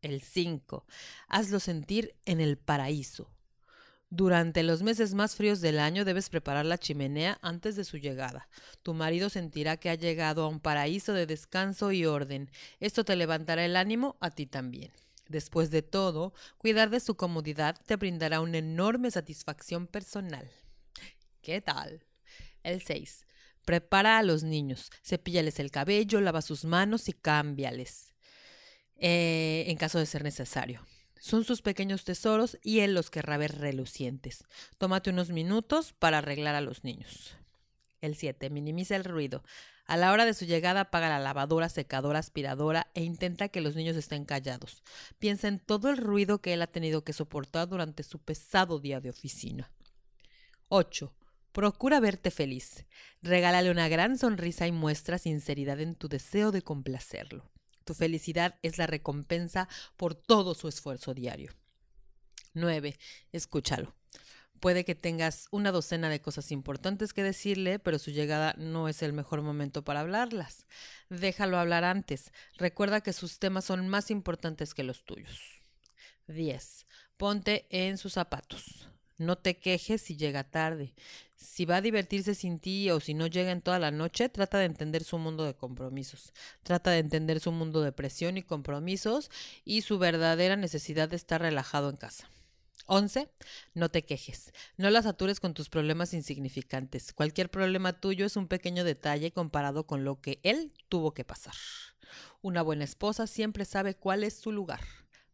El 0.07 0.23
5. 0.23 0.87
Hazlo 1.27 1.59
sentir 1.59 2.15
en 2.27 2.41
el 2.41 2.59
paraíso. 2.59 3.29
Durante 4.09 4.63
los 4.63 4.85
meses 4.85 5.15
más 5.15 5.35
fríos 5.35 5.61
del 5.61 5.81
año 5.81 6.05
debes 6.05 6.31
preparar 6.31 6.65
la 6.65 6.79
chimenea 6.79 7.41
antes 7.43 7.75
de 7.75 7.83
su 7.83 7.97
llegada. 7.97 8.49
Tu 8.85 8.95
marido 8.95 9.31
sentirá 9.31 9.79
que 9.79 9.91
ha 9.91 9.97
llegado 9.97 10.45
a 10.45 10.49
un 10.49 10.61
paraíso 10.61 11.13
de 11.13 11.27
descanso 11.27 11.91
y 11.91 12.07
orden. 12.07 12.53
Esto 12.79 13.05
te 13.05 13.17
levantará 13.17 13.65
el 13.65 13.75
ánimo 13.75 14.17
a 14.21 14.31
ti 14.31 14.47
también. 14.47 14.93
Después 15.27 15.73
de 15.73 15.83
todo, 15.83 16.35
cuidar 16.57 16.89
de 16.89 17.01
su 17.01 17.17
comodidad 17.17 17.77
te 17.85 17.97
brindará 17.97 18.41
una 18.41 18.59
enorme 18.59 19.11
satisfacción 19.11 19.89
personal. 19.89 20.49
¿Qué 21.43 21.61
tal? 21.61 22.05
El 22.63 22.81
6. 22.81 23.27
Prepara 23.65 24.19
a 24.19 24.23
los 24.23 24.45
niños, 24.45 24.93
cepíllales 25.03 25.59
el 25.59 25.73
cabello, 25.73 26.21
lava 26.21 26.43
sus 26.43 26.65
manos 26.65 27.09
y 27.09 27.13
cámbiales. 27.13 28.16
Eh, 28.99 29.65
en 29.69 29.77
caso 29.77 29.99
de 29.99 30.07
ser 30.07 30.25
necesario. 30.25 30.87
Son 31.19 31.45
sus 31.45 31.63
pequeños 31.63 32.05
tesoros 32.05 32.59
y 32.63 32.81
él 32.81 32.95
los 32.95 33.11
querrá 33.11 33.37
ver 33.37 33.59
relucientes. 33.59 34.45
Tómate 34.79 35.11
unos 35.11 35.31
minutos 35.31 35.93
para 35.93 36.19
arreglar 36.19 36.55
a 36.55 36.61
los 36.61 36.85
niños. 36.85 37.37
El 38.01 38.17
7. 38.17 38.51
Minimiza 38.51 38.97
el 38.97 39.05
ruido. 39.05 39.43
A 39.87 39.97
la 39.97 40.13
hora 40.13 40.25
de 40.25 40.35
su 40.35 40.45
llegada 40.45 40.83
apaga 40.83 41.09
la 41.09 41.21
lavadora, 41.21 41.69
secadora, 41.69 42.19
aspiradora 42.19 42.89
e 42.95 43.03
intenta 43.03 43.49
que 43.49 43.61
los 43.61 43.77
niños 43.77 43.97
estén 43.97 44.25
callados. 44.25 44.83
Piensa 45.19 45.49
en 45.49 45.61
todo 45.61 45.91
el 45.91 45.97
ruido 45.97 46.41
que 46.41 46.53
él 46.53 46.63
ha 46.63 46.67
tenido 46.67 47.05
que 47.05 47.13
soportar 47.13 47.69
durante 47.69 48.03
su 48.03 48.19
pesado 48.19 48.81
día 48.81 49.01
de 49.01 49.11
oficina. 49.11 49.71
8. 50.69 51.15
Procura 51.53 52.01
verte 52.01 52.31
feliz. 52.31 52.85
Regálale 53.23 53.71
una 53.71 53.89
gran 53.89 54.19
sonrisa 54.19 54.67
y 54.67 54.73
muestra 54.73 55.19
sinceridad 55.19 55.81
en 55.81 55.95
tu 55.95 56.09
deseo 56.09 56.51
de 56.51 56.63
complacerlo. 56.63 57.51
Tu 57.87 57.95
felicidad 57.95 58.57
es 58.63 58.79
la 58.79 58.89
recompensa 58.89 59.69
por 59.97 60.17
todo 60.17 60.55
su 60.55 60.67
esfuerzo 60.67 61.15
diario. 61.15 61.53
9. 62.53 62.99
Escúchalo. 63.31 63.95
Puede 64.59 64.85
que 64.85 64.97
tengas 64.97 65.47
una 65.53 65.71
docena 65.71 66.09
de 66.09 66.21
cosas 66.21 66.51
importantes 66.51 67.13
que 67.13 67.23
decirle, 67.23 67.79
pero 67.79 68.01
su 68.01 68.11
llegada 68.11 68.55
no 68.59 68.89
es 68.89 69.03
el 69.03 69.13
mejor 69.13 69.41
momento 69.43 69.85
para 69.85 70.01
hablarlas. 70.01 70.67
Déjalo 71.11 71.59
hablar 71.59 71.85
antes. 71.85 72.33
Recuerda 72.57 73.03
que 73.03 73.13
sus 73.13 73.39
temas 73.39 73.67
son 73.67 73.89
más 73.89 74.11
importantes 74.11 74.75
que 74.75 74.83
los 74.83 75.05
tuyos. 75.05 75.41
10. 76.27 76.87
Ponte 77.17 77.69
en 77.71 77.99
sus 77.99 78.15
zapatos. 78.15 78.89
No 79.19 79.37
te 79.39 79.57
quejes 79.57 80.03
si 80.03 80.17
llega 80.17 80.45
tarde. 80.45 80.95
Si 81.37 81.65
va 81.65 81.77
a 81.77 81.81
divertirse 81.81 82.35
sin 82.35 82.59
ti 82.59 82.91
o 82.91 83.01
si 83.01 83.15
no 83.15 83.27
llega 83.27 83.51
en 83.51 83.63
toda 83.63 83.79
la 83.79 83.91
noche, 83.91 84.29
trata 84.29 84.59
de 84.59 84.67
entender 84.67 85.05
su 85.05 85.17
mundo 85.19 85.45
de 85.45 85.55
compromisos. 85.55 86.33
Trata 86.63 86.91
de 86.91 86.99
entender 86.99 87.41
su 87.41 87.51
mundo 87.51 87.81
de 87.81 87.93
presión 87.93 88.37
y 88.37 88.43
compromisos 88.43 89.31
y 89.65 89.83
su 89.83 89.99
verdadera 89.99 90.57
necesidad 90.57 91.09
de 91.09 91.17
estar 91.17 91.41
relajado 91.41 91.89
en 91.89 91.97
casa. 91.97 92.31
11. 92.87 93.29
No 93.75 93.91
te 93.91 94.05
quejes. 94.05 94.53
No 94.77 94.91
las 94.91 95.05
satures 95.05 95.41
con 95.41 95.55
tus 95.55 95.71
problemas 95.71 96.13
insignificantes. 96.13 97.13
Cualquier 97.13 97.51
problema 97.51 98.01
tuyo 98.01 98.27
es 98.27 98.37
un 98.37 98.49
pequeño 98.49 98.85
detalle 98.85 99.33
comparado 99.33 99.87
con 99.87 100.05
lo 100.05 100.21
que 100.21 100.41
él 100.43 100.73
tuvo 100.89 101.15
que 101.15 101.25
pasar. 101.25 101.55
Una 102.43 102.63
buena 102.63 102.85
esposa 102.85 103.27
siempre 103.27 103.65
sabe 103.65 103.95
cuál 103.95 104.25
es 104.25 104.35
su 104.35 104.53
lugar 104.53 104.81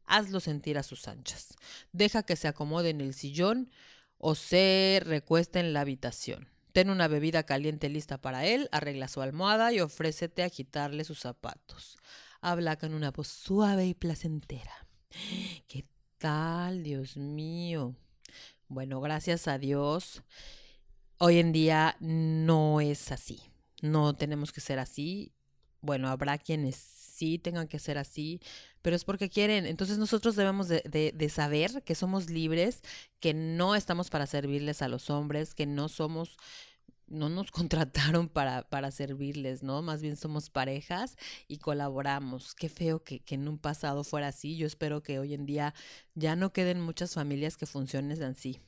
hazlo 0.07 0.41
sentir 0.41 0.79
a 0.79 0.83
sus 0.83 1.09
anchas. 1.09 1.55
Deja 1.93 2.23
que 2.23 2.37
se 2.37 2.49
acomode 2.49 2.91
en 2.91 3.01
el 3.01 3.15
sillón 3.15 3.71
o 4.19 4.35
se 4.35 5.01
recueste 5.05 5.61
en 5.61 5.73
la 5.73 5.81
habitación. 5.81 6.49
Ten 6.73 6.89
una 6.89 7.09
bebida 7.09 7.43
caliente 7.43 7.89
lista 7.89 8.19
para 8.19 8.47
él, 8.47 8.69
arregla 8.73 9.09
su 9.09 9.21
almohada 9.21 9.73
y 9.73 9.81
ofrécete 9.81 10.43
a 10.43 10.51
quitarle 10.51 11.05
sus 11.05 11.21
zapatos. 11.21 11.99
Habla 12.41 12.77
con 12.77 12.95
una 12.95 13.11
voz 13.11 13.29
suave 13.29 13.87
y 13.87 13.95
placentera. 13.95 14.87
¿Qué 15.69 15.85
tal, 16.19 16.83
Dios 16.83 17.17
mío? 17.17 17.95
Bueno, 18.69 19.01
gracias 19.03 19.49
a 19.49 19.59
Dios, 19.59 20.23
hoy 21.19 21.39
en 21.39 21.53
día 21.53 21.97
no 22.01 22.81
es 22.81 23.13
así. 23.13 23.43
no 23.83 24.15
tenemos 24.15 24.53
que 24.53 24.63
ser 24.63 24.79
así. 24.79 25.33
Bueno, 25.83 26.09
habrá 26.09 26.39
quienes 26.39 27.02
tengan 27.39 27.69
que 27.69 27.79
ser 27.79 27.99
así, 27.99 28.41
pero 28.83 28.97
es 28.97 29.05
porque 29.05 29.29
quieren. 29.29 29.67
Entonces 29.67 29.99
nosotros 29.99 30.37
debemos 30.37 30.69
de, 30.69 30.83
de, 31.15 31.29
saber 31.29 31.83
que 31.85 31.95
somos 31.95 32.31
libres, 32.31 32.83
que 33.21 33.35
no 33.35 33.75
estamos 33.75 34.11
para 34.11 34.27
servirles 34.27 34.83
a 34.83 34.89
los 34.89 35.11
hombres, 35.11 35.55
que 35.55 35.67
no 35.67 35.89
somos 35.89 36.37
no 37.09 37.29
nos 37.29 37.51
contrataron 37.53 38.29
para, 38.29 38.63
para 38.69 38.91
servirles, 38.91 39.63
¿no? 39.63 39.83
Más 39.83 40.03
bien 40.03 40.17
somos 40.17 40.51
parejas 40.51 41.17
y 41.49 41.59
colaboramos. 41.59 42.55
Qué 42.55 42.69
feo 42.69 43.05
que, 43.05 43.21
que, 43.21 43.35
en 43.35 43.49
un 43.49 43.59
pasado 43.59 44.03
fuera 44.05 44.29
así. 44.29 44.57
Yo 44.57 44.67
espero 44.67 45.03
que 45.03 45.19
hoy 45.19 45.35
en 45.35 45.47
día 45.47 45.75
ya 46.15 46.37
no 46.37 46.53
queden 46.53 46.81
muchas 46.81 47.15
familias 47.15 47.57
que 47.57 47.67
funcionen 47.67 48.23
así. 48.23 48.61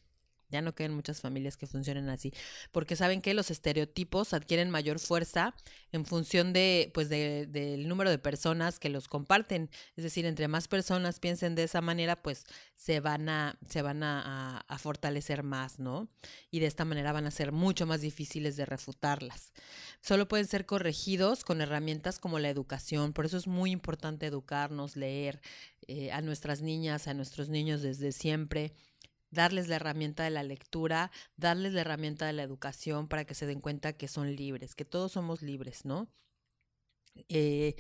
Ya 0.55 0.63
no 0.63 0.75
quedan 0.75 0.95
muchas 0.95 1.21
familias 1.21 1.57
que 1.57 1.67
funcionen 1.67 2.09
así, 2.09 2.33
porque 2.71 2.95
saben 2.95 3.21
que 3.21 3.35
los 3.35 3.51
estereotipos 3.51 4.33
adquieren 4.33 4.71
mayor 4.71 5.01
fuerza 5.01 5.53
en 5.91 6.07
función 6.07 6.53
de, 6.53 6.93
pues, 6.95 7.09
de, 7.09 7.47
del 7.47 7.89
número 7.89 8.09
de 8.11 8.19
personas 8.19 8.79
que 8.79 8.89
los 8.89 9.09
comparten. 9.09 9.69
Es 9.97 10.05
decir, 10.05 10.27
entre 10.27 10.47
más 10.47 10.69
personas 10.69 11.19
piensen 11.19 11.57
de 11.57 11.65
esa 11.65 11.81
manera, 11.81 12.23
pues 12.23 12.45
se 12.77 13.01
van 13.01 13.29
a, 13.29 13.59
se 13.69 13.83
van 13.83 14.05
a, 14.05 14.61
a 14.61 14.79
fortalecer 14.79 15.43
más, 15.43 15.81
¿no? 15.81 16.09
Y 16.53 16.61
de 16.61 16.67
esta 16.67 16.85
manera 16.85 17.13
van 17.13 17.27
a 17.27 17.33
ser 17.33 17.51
mucho 17.51 17.85
más 17.85 18.01
difíciles 18.01 18.57
de 18.57 18.65
refutarlas. 18.65 19.53
Solo 20.01 20.29
pueden 20.29 20.47
ser 20.47 20.67
corregidos 20.67 21.43
con 21.43 21.61
herramientas 21.61 22.21
como 22.21 22.39
la 22.39 22.49
educación. 22.49 23.13
Por 23.13 23.27
eso 23.27 23.37
es 23.37 23.49
muy 23.49 23.73
importante 23.73 24.27
educarnos, 24.27 24.95
leer 24.97 25.41
eh, 25.89 26.13
a 26.13 26.23
nuestras 26.23 26.63
niñas, 26.63 27.09
a 27.09 27.15
nuestros 27.15 27.49
niños 27.49 27.83
desde 27.83 28.13
siempre 28.13 28.73
darles 29.35 29.69
la 29.69 29.77
herramienta 29.77 30.25
de 30.25 30.31
la 30.31 30.43
lectura, 30.43 31.11
darles 31.37 31.73
la 31.75 31.83
herramienta 31.83 32.27
de 32.27 32.33
la 32.33 32.43
educación 32.43 33.09
para 33.09 33.25
que 33.25 33.35
se 33.35 33.47
den 33.47 33.61
cuenta 33.61 33.93
que 33.95 34.09
son 34.09 34.35
libres, 34.35 34.75
que 34.75 34.85
todos 34.85 35.13
somos 35.13 35.43
libres, 35.43 35.85
¿no? 35.85 36.09
Eh, 37.29 37.77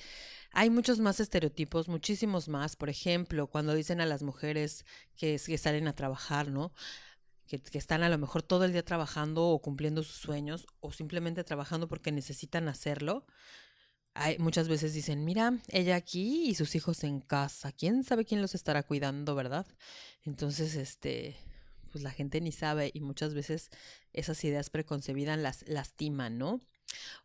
hay 0.52 0.70
muchos 0.70 1.00
más 1.00 1.20
estereotipos, 1.20 1.88
muchísimos 1.88 2.49
más. 2.49 2.76
Por 2.76 2.88
ejemplo, 2.88 3.49
cuando 3.49 3.75
dicen 3.75 4.00
a 4.00 4.06
las 4.06 4.23
mujeres 4.23 4.84
que, 5.16 5.40
que 5.44 5.58
salen 5.58 5.88
a 5.88 5.94
trabajar, 5.94 6.49
¿no? 6.49 6.73
Que, 7.46 7.61
que, 7.61 7.78
están 7.78 8.02
a 8.02 8.08
lo 8.08 8.18
mejor 8.18 8.42
todo 8.42 8.64
el 8.64 8.73
día 8.73 8.84
trabajando 8.84 9.49
o 9.49 9.61
cumpliendo 9.61 10.02
sus 10.02 10.16
sueños 10.16 10.66
o 10.80 10.92
simplemente 10.92 11.44
trabajando 11.44 11.88
porque 11.88 12.12
necesitan 12.12 12.68
hacerlo. 12.68 13.26
Hay, 14.14 14.38
muchas 14.38 14.68
veces 14.68 14.94
dicen, 14.94 15.25
mira, 15.25 15.59
ella 15.68 15.97
aquí 15.97 16.49
y 16.49 16.54
sus 16.54 16.75
hijos 16.76 17.02
en 17.04 17.21
casa. 17.21 17.73
¿Quién 17.73 18.04
sabe 18.04 18.25
quién 18.25 18.40
los 18.40 18.54
estará 18.54 18.83
cuidando, 18.85 19.35
verdad? 19.35 19.66
Entonces, 20.25 20.76
este, 20.76 21.37
pues 21.90 22.02
la 22.02 22.11
gente 22.11 22.40
ni 22.40 22.52
sabe 22.52 22.90
y 22.94 23.00
muchas 23.00 23.35
veces 23.35 23.71
esas 24.12 24.42
ideas 24.44 24.71
preconcebidas 24.71 25.38
las 25.38 25.66
lastiman, 25.68 26.38
¿no? 26.38 26.61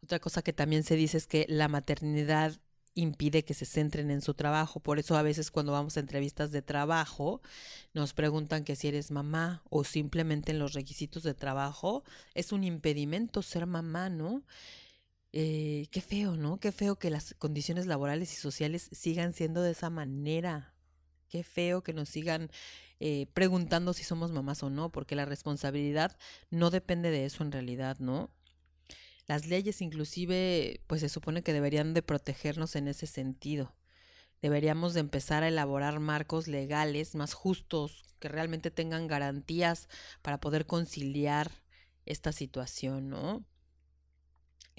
Otra 0.03 0.19
cosa 0.19 0.41
que 0.41 0.53
también 0.53 0.84
se 0.84 0.96
dice 0.96 1.17
es 1.17 1.27
que 1.27 1.46
la 1.48 1.67
maternidad 1.67 2.60
impide 2.96 3.43
que 3.43 3.53
se 3.53 3.65
centren 3.65 4.12
en 4.12 4.22
su 4.22 4.34
trabajo. 4.34 4.79
Por 4.79 5.00
eso 5.00 5.17
a 5.17 5.22
veces 5.22 5.51
cuando 5.51 5.72
vamos 5.72 5.98
a 5.98 6.01
entrevistas 6.01 6.51
de 6.51 6.62
trabajo 6.62 7.41
nos 7.93 8.13
preguntan 8.13 8.63
que 8.63 8.75
si 8.75 8.88
eres 8.88 9.12
mamá 9.12 9.63
o 9.69 9.84
simplemente 9.84 10.51
en 10.51 10.60
los 10.60 10.74
requisitos 10.74 11.24
de 11.24 11.34
trabajo 11.34 12.03
es 12.34 12.51
un 12.51 12.63
impedimento 12.63 13.41
ser 13.41 13.65
mamá, 13.65 14.10
¿no? 14.10 14.43
Eh, 15.31 15.88
qué 15.91 16.01
feo, 16.01 16.36
¿no? 16.36 16.59
Qué 16.59 16.71
feo 16.71 16.98
que 16.98 17.09
las 17.09 17.36
condiciones 17.36 17.86
laborales 17.86 18.33
y 18.33 18.36
sociales 18.36 18.89
sigan 18.91 19.33
siendo 19.33 19.62
de 19.62 19.71
esa 19.71 19.89
manera. 19.89 20.74
Qué 21.29 21.43
feo 21.43 21.83
que 21.83 21.93
nos 21.93 22.09
sigan 22.09 22.50
eh, 23.00 23.27
preguntando 23.33 23.93
si 23.93 24.03
somos 24.03 24.31
mamás 24.31 24.63
o 24.63 24.69
no, 24.69 24.91
porque 24.91 25.15
la 25.15 25.25
responsabilidad 25.25 26.17
no 26.50 26.71
depende 26.71 27.12
de 27.12 27.25
eso 27.25 27.43
en 27.43 27.51
realidad, 27.51 27.98
¿no? 28.00 28.31
Las 29.27 29.45
leyes 29.45 29.81
inclusive, 29.81 30.81
pues 30.88 31.01
se 31.01 31.09
supone 31.09 31.43
que 31.43 31.53
deberían 31.53 31.93
de 31.93 32.01
protegernos 32.01 32.75
en 32.75 32.88
ese 32.88 33.05
sentido. 33.05 33.75
Deberíamos 34.41 34.93
de 34.95 35.01
empezar 35.01 35.43
a 35.43 35.50
elaborar 35.50 36.00
marcos 36.00 36.48
legales 36.48 37.13
más 37.13 37.33
justos, 37.33 38.03
que 38.19 38.27
realmente 38.27 38.71
tengan 38.71 39.07
garantías 39.07 39.88
para 40.24 40.39
poder 40.39 40.65
conciliar 40.65 41.51
esta 42.05 42.31
situación, 42.31 43.09
¿no? 43.09 43.45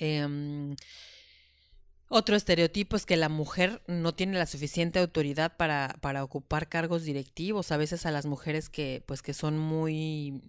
Eh, 0.00 0.74
otro 2.12 2.34
estereotipo 2.34 2.96
es 2.96 3.06
que 3.06 3.16
la 3.16 3.28
mujer 3.28 3.82
no 3.86 4.12
tiene 4.12 4.36
la 4.36 4.46
suficiente 4.46 4.98
autoridad 4.98 5.56
para, 5.56 5.96
para 6.00 6.24
ocupar 6.24 6.68
cargos 6.68 7.04
directivos. 7.04 7.70
A 7.70 7.76
veces 7.76 8.04
a 8.04 8.10
las 8.10 8.26
mujeres 8.26 8.68
que, 8.68 9.04
pues, 9.06 9.22
que 9.22 9.32
son 9.32 9.56
muy 9.56 10.42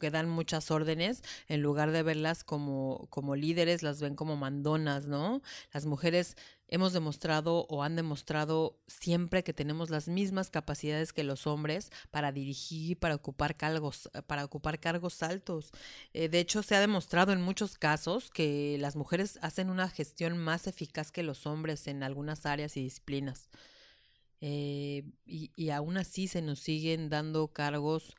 que 0.00 0.10
dan 0.10 0.28
muchas 0.28 0.70
órdenes, 0.70 1.22
en 1.46 1.62
lugar 1.62 1.90
de 1.90 2.02
verlas 2.02 2.44
como, 2.44 3.06
como 3.10 3.36
líderes, 3.36 3.82
las 3.82 4.00
ven 4.00 4.14
como 4.14 4.36
mandonas, 4.36 5.06
¿no? 5.06 5.42
Las 5.72 5.86
mujeres 5.86 6.36
hemos 6.68 6.92
demostrado 6.92 7.66
o 7.68 7.82
han 7.82 7.96
demostrado 7.96 8.78
siempre 8.86 9.42
que 9.42 9.54
tenemos 9.54 9.90
las 9.90 10.06
mismas 10.08 10.50
capacidades 10.50 11.12
que 11.12 11.24
los 11.24 11.46
hombres 11.46 11.90
para 12.10 12.30
dirigir, 12.30 12.98
para 12.98 13.14
ocupar 13.14 13.56
cargos, 13.56 14.10
para 14.26 14.44
ocupar 14.44 14.78
cargos 14.78 15.22
altos. 15.22 15.70
Eh, 16.12 16.28
de 16.28 16.40
hecho, 16.40 16.62
se 16.62 16.76
ha 16.76 16.80
demostrado 16.80 17.32
en 17.32 17.40
muchos 17.40 17.78
casos 17.78 18.30
que 18.30 18.76
las 18.78 18.96
mujeres 18.96 19.38
hacen 19.42 19.70
una 19.70 19.88
gestión 19.88 20.38
más 20.38 20.66
eficaz 20.66 21.10
que 21.10 21.22
los 21.22 21.46
hombres 21.46 21.86
en 21.86 22.02
algunas 22.02 22.46
áreas 22.46 22.76
y 22.76 22.82
disciplinas. 22.82 23.48
Eh, 24.40 25.04
y, 25.26 25.50
y 25.56 25.70
aún 25.70 25.96
así 25.96 26.28
se 26.28 26.42
nos 26.42 26.60
siguen 26.60 27.08
dando 27.08 27.48
cargos 27.48 28.14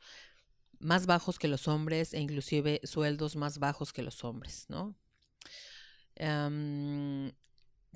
más 0.80 1.06
bajos 1.06 1.38
que 1.38 1.48
los 1.48 1.68
hombres 1.68 2.14
e 2.14 2.20
inclusive 2.20 2.80
sueldos 2.84 3.36
más 3.36 3.58
bajos 3.58 3.92
que 3.92 4.02
los 4.02 4.24
hombres, 4.24 4.66
¿no? 4.68 4.96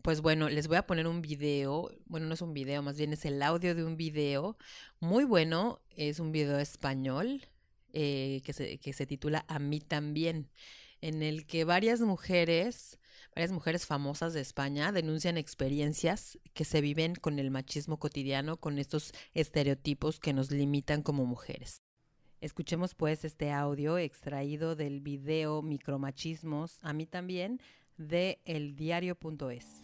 pues 0.02 0.20
bueno, 0.22 0.48
les 0.48 0.68
voy 0.68 0.76
a 0.76 0.86
poner 0.86 1.06
un 1.06 1.20
video, 1.20 1.90
bueno, 2.06 2.26
no 2.26 2.34
es 2.34 2.42
un 2.42 2.54
video, 2.54 2.82
más 2.82 2.96
bien 2.96 3.12
es 3.12 3.24
el 3.24 3.42
audio 3.42 3.74
de 3.74 3.84
un 3.84 3.96
video 3.96 4.56
muy 5.00 5.24
bueno, 5.24 5.82
es 5.90 6.20
un 6.20 6.32
video 6.32 6.58
español 6.58 7.42
eh, 7.92 8.42
que, 8.44 8.52
se, 8.52 8.78
que 8.78 8.92
se 8.92 9.06
titula 9.06 9.44
A 9.48 9.58
mí 9.58 9.80
también, 9.80 10.50
en 11.00 11.22
el 11.22 11.46
que 11.46 11.64
varias 11.64 12.00
mujeres, 12.00 12.98
varias 13.34 13.52
mujeres 13.52 13.86
famosas 13.86 14.32
de 14.32 14.40
España 14.40 14.90
denuncian 14.90 15.36
experiencias 15.36 16.38
que 16.54 16.64
se 16.64 16.80
viven 16.80 17.14
con 17.14 17.38
el 17.38 17.50
machismo 17.50 17.98
cotidiano, 17.98 18.58
con 18.58 18.78
estos 18.78 19.12
estereotipos 19.32 20.18
que 20.18 20.32
nos 20.32 20.50
limitan 20.50 21.02
como 21.02 21.26
mujeres. 21.26 21.83
Escuchemos 22.44 22.94
pues 22.94 23.24
este 23.24 23.52
audio 23.52 23.96
extraído 23.96 24.76
del 24.76 25.00
video 25.00 25.62
Micromachismos, 25.62 26.78
a 26.82 26.92
mí 26.92 27.06
también, 27.06 27.58
de 27.96 28.38
eldiario.es. 28.44 29.82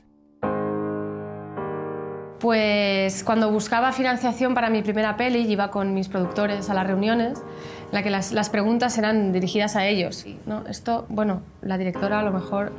Pues 2.38 3.24
cuando 3.24 3.50
buscaba 3.50 3.92
financiación 3.92 4.52
para 4.52 4.68
mi 4.68 4.82
primera 4.82 5.16
peli, 5.16 5.50
iba 5.50 5.70
con 5.70 5.94
mis 5.94 6.10
productores 6.10 6.68
a 6.68 6.74
las 6.74 6.86
reuniones, 6.86 7.38
en 7.38 7.92
la 7.92 8.02
que 8.02 8.10
las, 8.10 8.50
preguntas 8.50 8.98
eran 8.98 9.32
dirigidas 9.32 9.74
a 9.74 9.86
ellos. 9.86 10.26
¿no? 10.44 10.66
Esto, 10.66 11.06
bueno, 11.08 11.40
la 11.62 11.78
directora 11.78 12.20
a 12.20 12.22
lo 12.22 12.30
mejor 12.30 12.74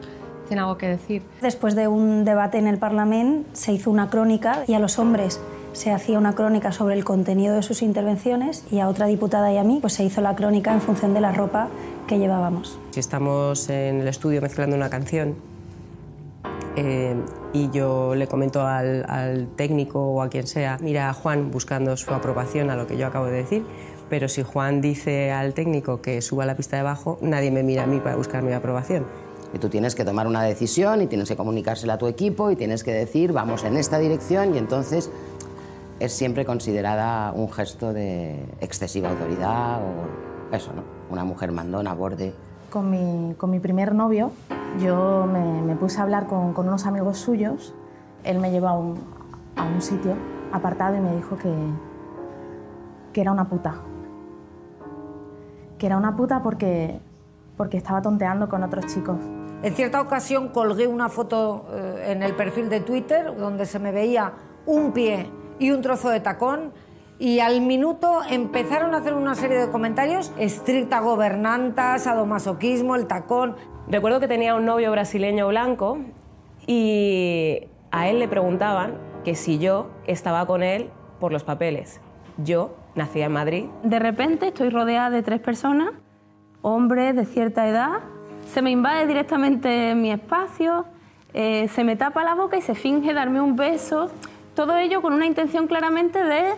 tiene 0.47 0.61
algo 0.61 0.77
que 0.77 0.89
decir. 0.89 1.23
Después 1.41 1.73
de 1.73 1.87
un 1.87 2.23
debate 2.23 2.59
en 2.59 2.67
el 2.67 2.77
Parlamento 2.77 3.49
se 3.53 3.73
hizo 3.73 3.89
una 3.89 4.11
crónica 4.11 4.63
y 4.67 4.75
a 4.75 4.79
los 4.79 4.99
hombres 4.99 5.41
se 5.73 5.91
hacía 5.91 6.17
una 6.17 6.33
crónica 6.33 6.71
sobre 6.71 6.95
el 6.95 7.03
contenido 7.03 7.55
de 7.55 7.63
sus 7.63 7.81
intervenciones 7.81 8.65
y 8.71 8.79
a 8.79 8.87
otra 8.87 9.05
diputada 9.07 9.51
y 9.51 9.57
a 9.57 9.63
mí 9.63 9.79
pues 9.79 9.93
se 9.93 10.03
hizo 10.03 10.21
la 10.21 10.35
crónica 10.35 10.73
en 10.73 10.81
función 10.81 11.13
de 11.13 11.21
la 11.21 11.31
ropa 11.31 11.69
que 12.07 12.19
llevábamos. 12.19 12.79
Si 12.91 12.99
estamos 12.99 13.69
en 13.69 14.01
el 14.01 14.07
estudio 14.07 14.41
mezclando 14.41 14.75
una 14.75 14.89
canción 14.89 15.35
eh, 16.75 17.15
y 17.53 17.69
yo 17.71 18.15
le 18.15 18.27
comento 18.27 18.65
al, 18.65 19.05
al, 19.09 19.47
técnico 19.55 19.99
o 19.99 20.21
a 20.21 20.29
quien 20.29 20.47
sea, 20.47 20.77
mira 20.81 21.09
a 21.09 21.13
Juan 21.13 21.51
buscando 21.51 21.95
su 21.97 22.13
aprobación 22.13 22.69
a 22.69 22.75
lo 22.75 22.87
que 22.87 22.97
yo 22.97 23.07
acabo 23.07 23.25
de 23.25 23.33
decir, 23.33 23.63
pero 24.09 24.27
si 24.27 24.43
Juan 24.43 24.81
dice 24.81 25.31
al 25.31 25.53
técnico 25.53 26.01
que 26.01 26.21
suba 26.21 26.45
la 26.45 26.55
pista 26.55 26.75
de 26.75 26.83
bajo, 26.83 27.17
nadie 27.21 27.49
me 27.49 27.63
mira 27.63 27.83
a 27.83 27.87
mí 27.87 27.99
para 27.99 28.17
buscar 28.17 28.43
mi 28.43 28.51
aprobación. 28.51 29.05
Y 29.53 29.59
tú 29.59 29.69
tienes 29.69 29.95
que 29.95 30.05
tomar 30.05 30.27
una 30.27 30.43
decisión 30.43 31.01
y 31.01 31.07
tienes 31.07 31.27
que 31.27 31.35
comunicársela 31.35 31.93
a 31.93 31.97
tu 31.97 32.07
equipo 32.07 32.51
y 32.51 32.55
tienes 32.55 32.83
que 32.83 32.91
decir, 32.91 33.33
vamos 33.33 33.63
en 33.63 33.75
esta 33.75 33.99
dirección 33.99 34.55
y 34.55 34.57
entonces 34.57 35.09
es 36.01 36.13
siempre 36.13 36.45
considerada 36.45 37.31
un 37.31 37.51
gesto 37.51 37.93
de 37.93 38.43
excesiva 38.59 39.11
autoridad 39.11 39.79
o 39.83 40.55
eso, 40.55 40.73
¿no? 40.73 40.81
Una 41.11 41.23
mujer 41.23 41.51
mandona, 41.51 41.93
borde. 41.93 42.33
Con 42.71 42.89
mi, 42.89 43.35
con 43.35 43.51
mi 43.51 43.59
primer 43.59 43.93
novio, 43.93 44.31
yo 44.79 45.27
me, 45.31 45.61
me 45.61 45.75
puse 45.75 45.99
a 45.99 46.03
hablar 46.03 46.25
con, 46.25 46.53
con, 46.53 46.67
unos 46.67 46.87
amigos 46.87 47.19
suyos. 47.19 47.75
Él 48.23 48.39
me 48.39 48.49
llevó 48.49 48.69
a 48.69 48.79
un, 48.79 48.97
a 49.55 49.63
un 49.63 49.79
sitio 49.79 50.15
apartado 50.51 50.95
y 50.97 51.01
me 51.01 51.15
dijo 51.15 51.37
que, 51.37 51.53
que 53.13 53.21
era 53.21 53.31
una 53.31 53.47
puta. 53.47 53.75
Que 55.77 55.85
era 55.85 55.97
una 55.97 56.15
puta 56.15 56.41
porque, 56.41 56.99
porque 57.57 57.77
estaba 57.77 58.01
tonteando 58.01 58.49
con 58.49 58.63
otros 58.63 58.87
chicos. 58.87 59.17
En 59.61 59.75
cierta 59.75 60.01
ocasión 60.01 60.47
colgué 60.47 60.87
una 60.87 61.09
foto 61.09 61.67
eh, 61.71 62.13
en 62.13 62.23
el 62.23 62.35
perfil 62.35 62.69
de 62.69 62.79
Twitter 62.79 63.37
donde 63.37 63.67
se 63.67 63.77
me 63.77 63.91
veía 63.91 64.33
un 64.65 64.93
pie 64.93 65.29
y 65.61 65.71
un 65.71 65.81
trozo 65.81 66.09
de 66.09 66.19
tacón 66.19 66.73
y 67.19 67.39
al 67.39 67.61
minuto 67.61 68.21
empezaron 68.27 68.95
a 68.95 68.97
hacer 68.97 69.13
una 69.13 69.35
serie 69.35 69.59
de 69.59 69.69
comentarios, 69.69 70.33
estricta 70.39 70.99
gobernanta, 71.01 71.99
sadomasoquismo, 71.99 72.95
el 72.95 73.05
tacón. 73.05 73.55
Recuerdo 73.87 74.19
que 74.19 74.27
tenía 74.27 74.55
un 74.55 74.65
novio 74.65 74.89
brasileño 74.89 75.47
blanco 75.49 75.99
y 76.65 77.67
a 77.91 78.09
él 78.09 78.17
le 78.17 78.27
preguntaban 78.27 78.95
que 79.23 79.35
si 79.35 79.59
yo 79.59 79.91
estaba 80.07 80.47
con 80.47 80.63
él 80.63 80.89
por 81.19 81.31
los 81.31 81.43
papeles. 81.43 82.01
Yo 82.43 82.75
nacía 82.95 83.27
en 83.27 83.33
Madrid. 83.33 83.65
De 83.83 83.99
repente 83.99 84.47
estoy 84.47 84.69
rodeada 84.69 85.11
de 85.11 85.21
tres 85.21 85.41
personas, 85.41 85.91
hombres 86.63 87.15
de 87.15 87.25
cierta 87.25 87.67
edad, 87.67 87.99
se 88.47 88.63
me 88.63 88.71
invade 88.71 89.05
directamente 89.05 89.93
mi 89.93 90.11
espacio, 90.11 90.85
eh, 91.35 91.67
se 91.67 91.83
me 91.83 91.95
tapa 91.95 92.23
la 92.23 92.33
boca 92.33 92.57
y 92.57 92.61
se 92.61 92.73
finge 92.73 93.13
darme 93.13 93.39
un 93.39 93.55
beso, 93.55 94.09
todo 94.55 94.77
ello 94.77 95.01
con 95.01 95.13
una 95.13 95.25
intención 95.25 95.67
claramente 95.67 96.23
de 96.23 96.53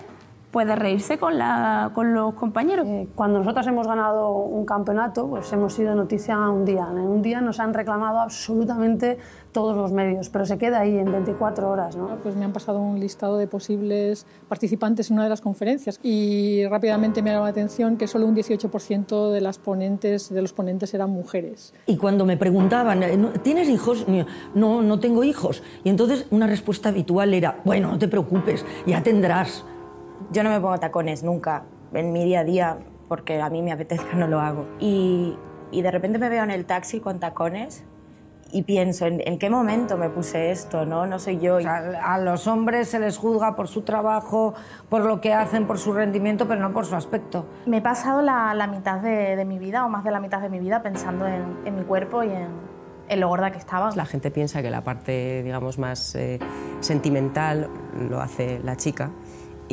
puede 0.54 0.76
reírse 0.76 1.18
con, 1.18 1.40
la, 1.40 1.92
con 1.96 2.14
los 2.14 2.36
compañeros. 2.36 2.88
Eh, 2.88 3.08
cuando 3.16 3.40
nosotros 3.40 3.66
hemos 3.66 3.88
ganado 3.88 4.30
un 4.38 4.66
campeonato, 4.66 5.28
pues 5.28 5.52
hemos 5.52 5.74
sido 5.74 5.96
noticia 5.96 6.38
un 6.38 6.64
día. 6.64 6.88
En 6.92 7.00
un 7.00 7.24
día 7.24 7.42
nos 7.42 7.60
han 7.60 7.74
reclamado 7.74 8.20
absolutamente 8.20 9.18
todos 9.52 9.76
los 9.76 9.92
medios, 9.92 10.30
pero 10.30 10.46
se 10.46 10.60
queda 10.60 10.82
ahí 10.82 10.96
en 10.96 11.12
24 11.12 11.68
horas. 11.68 11.98
¿no? 11.98 12.20
Pues 12.22 12.36
me 12.36 12.46
han 12.46 12.54
pasado 12.54 12.80
un 12.80 13.00
listado 13.00 13.38
de 13.38 13.48
posibles 13.48 14.28
participantes 14.48 15.10
en 15.10 15.16
una 15.16 15.24
de 15.24 15.30
las 15.32 15.42
conferencias 15.42 16.00
y 16.04 16.64
rápidamente 16.68 17.24
me 17.24 17.32
ha 17.32 17.34
llamado 17.34 17.48
la 17.48 17.52
atención 17.52 17.98
que 17.98 18.08
solo 18.08 18.28
un 18.28 18.36
18% 18.36 19.32
de, 19.32 19.42
las 19.42 19.58
ponentes, 19.58 20.32
de 20.32 20.42
los 20.42 20.54
ponentes 20.54 20.94
eran 20.94 21.10
mujeres. 21.10 21.74
Y 21.88 21.98
cuando 21.98 22.26
me 22.26 22.38
preguntaban, 22.38 23.02
eh, 23.02 23.18
¿tienes 23.42 23.70
hijos? 23.70 24.06
No, 24.54 24.84
no 24.84 25.00
tengo 25.00 25.24
hijos. 25.24 25.64
Y 25.84 25.90
entonces 25.90 26.28
una 26.30 26.46
respuesta 26.46 26.90
habitual 26.90 27.34
era, 27.34 27.60
bueno, 27.66 27.90
no 27.90 27.98
te 27.98 28.08
preocupes, 28.08 28.64
ya 28.86 29.02
tendrás. 29.02 29.66
Yo 30.32 30.44
no 30.44 30.50
me 30.50 30.60
pongo 30.60 30.78
tacones 30.80 31.24
nunca 31.24 31.64
en 31.94 32.12
mi 32.12 32.24
día 32.24 32.42
a 32.42 32.44
día 32.44 32.78
porque 33.08 33.42
a 33.42 33.50
mí 33.50 33.62
me 33.62 33.72
apetezca, 33.72 34.14
no 34.16 34.28
lo 34.28 34.40
hago. 34.40 34.66
Y, 34.80 35.38
y 35.72 35.82
de 35.82 35.92
repente 35.92 36.20
me 36.20 36.30
veo 36.30 36.44
en 36.44 36.52
el 36.52 36.66
taxi 36.66 37.00
con 37.00 37.20
tacones 37.20 37.86
y 38.54 38.62
pienso, 38.62 39.08
¿en, 39.08 39.40
qué 39.40 39.50
momento 39.50 39.98
me 39.98 40.10
puse 40.10 40.52
esto? 40.52 40.86
No, 40.86 41.08
no 41.08 41.18
soy 41.18 41.40
yo. 41.40 41.58
a 41.58 42.20
los 42.20 42.46
hombres 42.46 42.88
se 42.88 43.00
les 43.00 43.18
juzga 43.18 43.56
por 43.56 43.68
su 43.68 43.82
trabajo, 43.82 44.54
por 44.90 45.04
lo 45.04 45.22
que 45.22 45.34
hacen, 45.34 45.66
por 45.66 45.80
su 45.80 45.92
rendimiento, 45.92 46.48
pero 46.48 46.62
no 46.62 46.72
por 46.72 46.86
su 46.86 46.96
aspecto. 46.96 47.48
Me 47.66 47.78
he 47.78 47.82
pasado 47.82 48.22
la, 48.22 48.54
la 48.54 48.68
mitad 48.68 49.00
de, 49.00 49.36
de, 49.36 49.46
mi 49.46 49.58
vida, 49.58 49.84
o 49.86 49.90
más 49.90 50.04
de 50.04 50.12
la 50.12 50.20
mitad 50.20 50.40
de 50.40 50.50
mi 50.50 50.60
vida, 50.60 50.84
pensando 50.84 51.26
en, 51.26 51.58
en 51.66 51.76
mi 51.76 51.84
cuerpo 51.84 52.24
y 52.24 52.30
en, 52.30 52.50
en, 53.10 53.20
lo 53.20 53.28
gorda 53.28 53.52
que 53.52 53.58
estaba. 53.58 53.90
La 53.96 54.06
gente 54.06 54.30
piensa 54.30 54.62
que 54.62 54.70
la 54.70 54.84
parte, 54.84 55.42
digamos, 55.42 55.80
más 55.80 56.14
eh, 56.14 56.38
sentimental 56.80 57.70
lo 58.08 58.22
hace 58.22 58.60
la 58.64 58.76
chica 58.76 59.10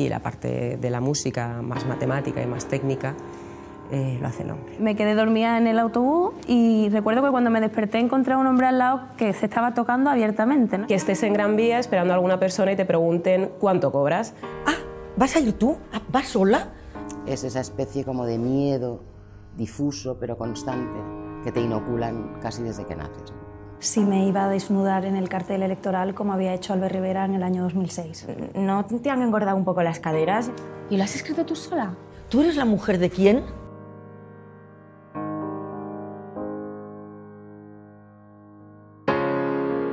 y 0.05 0.09
la 0.09 0.19
parte 0.19 0.77
de 0.77 0.89
la 0.89 0.99
música 0.99 1.61
más 1.61 1.85
matemática 1.85 2.41
y 2.41 2.45
más 2.45 2.65
técnica 2.65 3.15
eh, 3.91 4.17
lo 4.21 4.27
hace 4.27 4.43
el 4.43 4.51
hombre. 4.51 4.77
Me 4.79 4.95
quedé 4.95 5.15
dormida 5.15 5.57
en 5.57 5.67
el 5.67 5.77
autobús 5.77 6.33
y 6.47 6.89
recuerdo 6.89 7.23
que 7.23 7.29
cuando 7.29 7.49
me 7.49 7.59
desperté 7.59 7.99
encontré 7.99 8.33
a 8.33 8.37
un 8.37 8.47
hombre 8.47 8.67
al 8.67 8.77
lado 8.77 9.01
que 9.17 9.33
se 9.33 9.45
estaba 9.45 9.73
tocando 9.73 10.09
abiertamente. 10.09 10.77
¿no? 10.77 10.87
Que 10.87 10.95
estés 10.95 11.23
en 11.23 11.33
Gran 11.33 11.55
Vía 11.55 11.77
esperando 11.77 12.13
a 12.13 12.15
alguna 12.15 12.39
persona 12.39 12.71
y 12.71 12.75
te 12.75 12.85
pregunten 12.85 13.51
cuánto 13.59 13.91
cobras. 13.91 14.33
Ah, 14.65 14.75
¿vas 15.17 15.35
a 15.35 15.39
ir 15.39 15.53
tú? 15.53 15.77
Ah, 15.91 16.01
¿Vas 16.09 16.29
sola? 16.29 16.69
Es 17.25 17.43
esa 17.43 17.59
especie 17.59 18.05
como 18.05 18.25
de 18.25 18.37
miedo 18.37 19.03
difuso 19.57 20.17
pero 20.19 20.37
constante 20.37 20.99
que 21.43 21.51
te 21.51 21.59
inoculan 21.59 22.37
casi 22.41 22.63
desde 22.63 22.85
que 22.85 22.95
naces 22.95 23.33
si 23.81 24.01
me 24.01 24.27
iba 24.27 24.45
a 24.45 24.47
desnudar 24.47 25.05
en 25.05 25.15
el 25.15 25.27
cartel 25.27 25.63
electoral 25.63 26.13
como 26.13 26.33
había 26.33 26.53
hecho 26.53 26.71
Albert 26.71 26.93
Rivera 26.93 27.25
en 27.25 27.33
el 27.33 27.41
año 27.41 27.63
2006. 27.63 28.27
¿No 28.53 28.85
te 28.85 29.09
han 29.09 29.23
engordado 29.23 29.57
un 29.57 29.65
poco 29.65 29.81
las 29.81 29.99
caderas? 29.99 30.51
¿Y 30.91 30.97
lo 30.97 31.03
has 31.03 31.15
escrito 31.15 31.45
tú 31.45 31.55
sola? 31.55 31.95
¿Tú 32.29 32.41
eres 32.41 32.55
la 32.55 32.65
mujer 32.65 32.99
de 32.99 33.09
quién? 33.09 33.43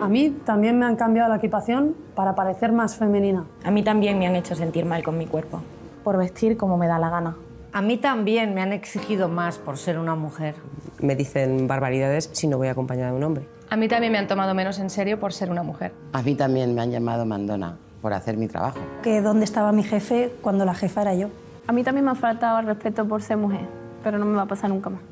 A 0.03 0.09
mí 0.11 0.37
también 0.45 0.79
me 0.79 0.85
han 0.85 0.97
cambiado 0.97 1.31
la 1.31 1.37
equipación 1.37 1.97
para 2.15 2.35
parecer 2.35 2.73
más 2.73 2.97
femenina. 2.97 3.47
A 3.65 3.71
mí 3.71 3.83
también 3.83 4.19
me 4.19 4.27
han 4.27 4.37
hecho 4.37 4.55
sentir 4.55 4.85
mal 4.85 5.03
con 5.03 5.17
mi 5.17 5.27
cuerpo. 5.27 5.63
Por 6.05 6.19
vestir 6.19 6.59
como 6.59 6.77
me 6.77 6.89
da 6.89 6.99
la 6.99 7.09
gana. 7.09 7.37
A 7.73 7.83
mí 7.83 7.99
también 7.99 8.55
me 8.55 8.63
han 8.63 8.73
exigido 8.73 9.29
más 9.29 9.59
por 9.59 9.77
ser 9.77 9.99
una 9.99 10.15
mujer. 10.15 10.55
Me 11.01 11.15
dicen 11.15 11.67
barbaridades 11.67 12.31
si 12.33 12.47
no 12.47 12.57
voy 12.57 12.69
acompañada 12.69 13.11
de 13.11 13.17
un 13.17 13.25
hombre. 13.25 13.47
A 13.69 13.77
mí 13.77 13.89
también 13.89 14.13
me 14.13 14.19
han 14.19 14.27
tomado 14.27 14.55
menos 14.55 14.79
en 14.79 14.89
serio 14.89 15.21
por 15.21 15.35
ser 15.35 15.51
una 15.51 15.63
mujer. 15.63 15.93
A 16.13 16.23
mí 16.23 16.35
también 16.35 16.75
me 16.75 16.81
han 16.81 16.91
llamado 16.91 17.27
mandona 17.27 17.77
por 18.01 18.15
hacer 18.15 18.39
mi 18.39 18.49
trabajo. 18.49 18.79
Que 19.03 19.21
dónde 19.21 19.45
estaba 19.45 19.73
mi 19.73 19.83
jefe 19.83 20.33
cuando 20.41 20.65
la 20.65 20.75
jefa 20.75 21.03
era 21.03 21.15
yo. 21.15 21.29
A 21.67 21.73
mí 21.73 21.85
también 21.85 22.07
me 22.07 22.13
ha 22.13 22.15
faltado 22.15 22.59
el 22.61 22.67
respeto 22.67 23.07
por 23.07 23.21
ser 23.21 23.37
mujer, 23.37 23.67
pero 24.03 24.19
no 24.19 24.25
me 24.25 24.37
va 24.37 24.43
a 24.43 24.47
pasar 24.47 24.71
nunca 24.71 24.89
más. 24.89 25.03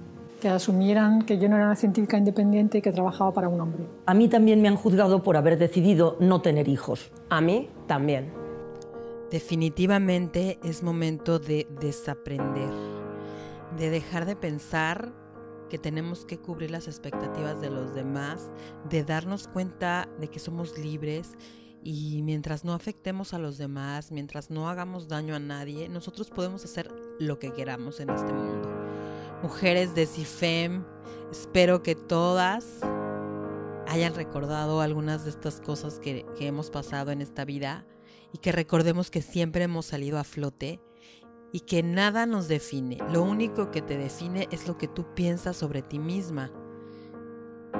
Que 0.40 0.48
asumieran 0.48 1.22
que 1.22 1.38
yo 1.38 1.48
no 1.50 1.56
era 1.56 1.66
una 1.66 1.76
científica 1.76 2.16
independiente 2.16 2.78
y 2.78 2.82
que 2.82 2.92
trabajaba 2.92 3.32
para 3.32 3.48
un 3.48 3.60
hombre. 3.60 3.84
A 4.06 4.14
mí 4.14 4.28
también 4.28 4.62
me 4.62 4.68
han 4.68 4.76
juzgado 4.76 5.22
por 5.22 5.36
haber 5.36 5.58
decidido 5.58 6.16
no 6.20 6.40
tener 6.40 6.68
hijos. 6.68 7.10
A 7.28 7.42
mí 7.42 7.68
también. 7.86 8.45
Definitivamente 9.30 10.58
es 10.62 10.84
momento 10.84 11.40
de 11.40 11.66
desaprender, 11.80 12.70
de 13.76 13.90
dejar 13.90 14.24
de 14.24 14.36
pensar 14.36 15.12
que 15.68 15.78
tenemos 15.78 16.24
que 16.24 16.38
cubrir 16.38 16.70
las 16.70 16.86
expectativas 16.86 17.60
de 17.60 17.70
los 17.70 17.92
demás, 17.92 18.52
de 18.88 19.02
darnos 19.02 19.48
cuenta 19.48 20.08
de 20.20 20.28
que 20.28 20.38
somos 20.38 20.78
libres 20.78 21.32
y 21.82 22.22
mientras 22.22 22.64
no 22.64 22.72
afectemos 22.72 23.34
a 23.34 23.38
los 23.38 23.58
demás, 23.58 24.12
mientras 24.12 24.48
no 24.48 24.68
hagamos 24.68 25.08
daño 25.08 25.34
a 25.34 25.40
nadie, 25.40 25.88
nosotros 25.88 26.30
podemos 26.30 26.64
hacer 26.64 26.94
lo 27.18 27.40
que 27.40 27.52
queramos 27.52 27.98
en 27.98 28.10
este 28.10 28.32
mundo. 28.32 28.70
Mujeres 29.42 29.92
de 29.96 30.06
CIFEM, 30.06 30.84
espero 31.32 31.82
que 31.82 31.96
todas 31.96 32.80
hayan 33.88 34.14
recordado 34.14 34.80
algunas 34.80 35.24
de 35.24 35.30
estas 35.30 35.60
cosas 35.60 35.98
que, 35.98 36.24
que 36.38 36.46
hemos 36.46 36.70
pasado 36.70 37.10
en 37.10 37.20
esta 37.20 37.44
vida 37.44 37.84
y 38.36 38.38
que 38.38 38.52
recordemos 38.52 39.10
que 39.10 39.22
siempre 39.22 39.64
hemos 39.64 39.86
salido 39.86 40.18
a 40.18 40.24
flote 40.24 40.78
y 41.54 41.60
que 41.60 41.82
nada 41.82 42.26
nos 42.26 42.48
define. 42.48 42.98
Lo 43.10 43.22
único 43.22 43.70
que 43.70 43.80
te 43.80 43.96
define 43.96 44.46
es 44.50 44.68
lo 44.68 44.76
que 44.76 44.88
tú 44.88 45.14
piensas 45.14 45.56
sobre 45.56 45.80
ti 45.80 45.98
misma. 45.98 46.52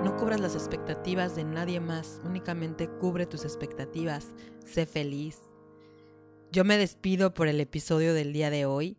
No 0.03 0.17
cubras 0.17 0.41
las 0.41 0.55
expectativas 0.55 1.37
de 1.37 1.45
nadie 1.45 1.79
más, 1.79 2.23
únicamente 2.25 2.89
cubre 2.89 3.27
tus 3.27 3.45
expectativas. 3.45 4.29
Sé 4.65 4.87
feliz. 4.87 5.39
Yo 6.53 6.65
me 6.65 6.79
despido 6.79 7.35
por 7.35 7.49
el 7.49 7.61
episodio 7.61 8.15
del 8.15 8.33
día 8.33 8.49
de 8.49 8.65
hoy. 8.65 8.97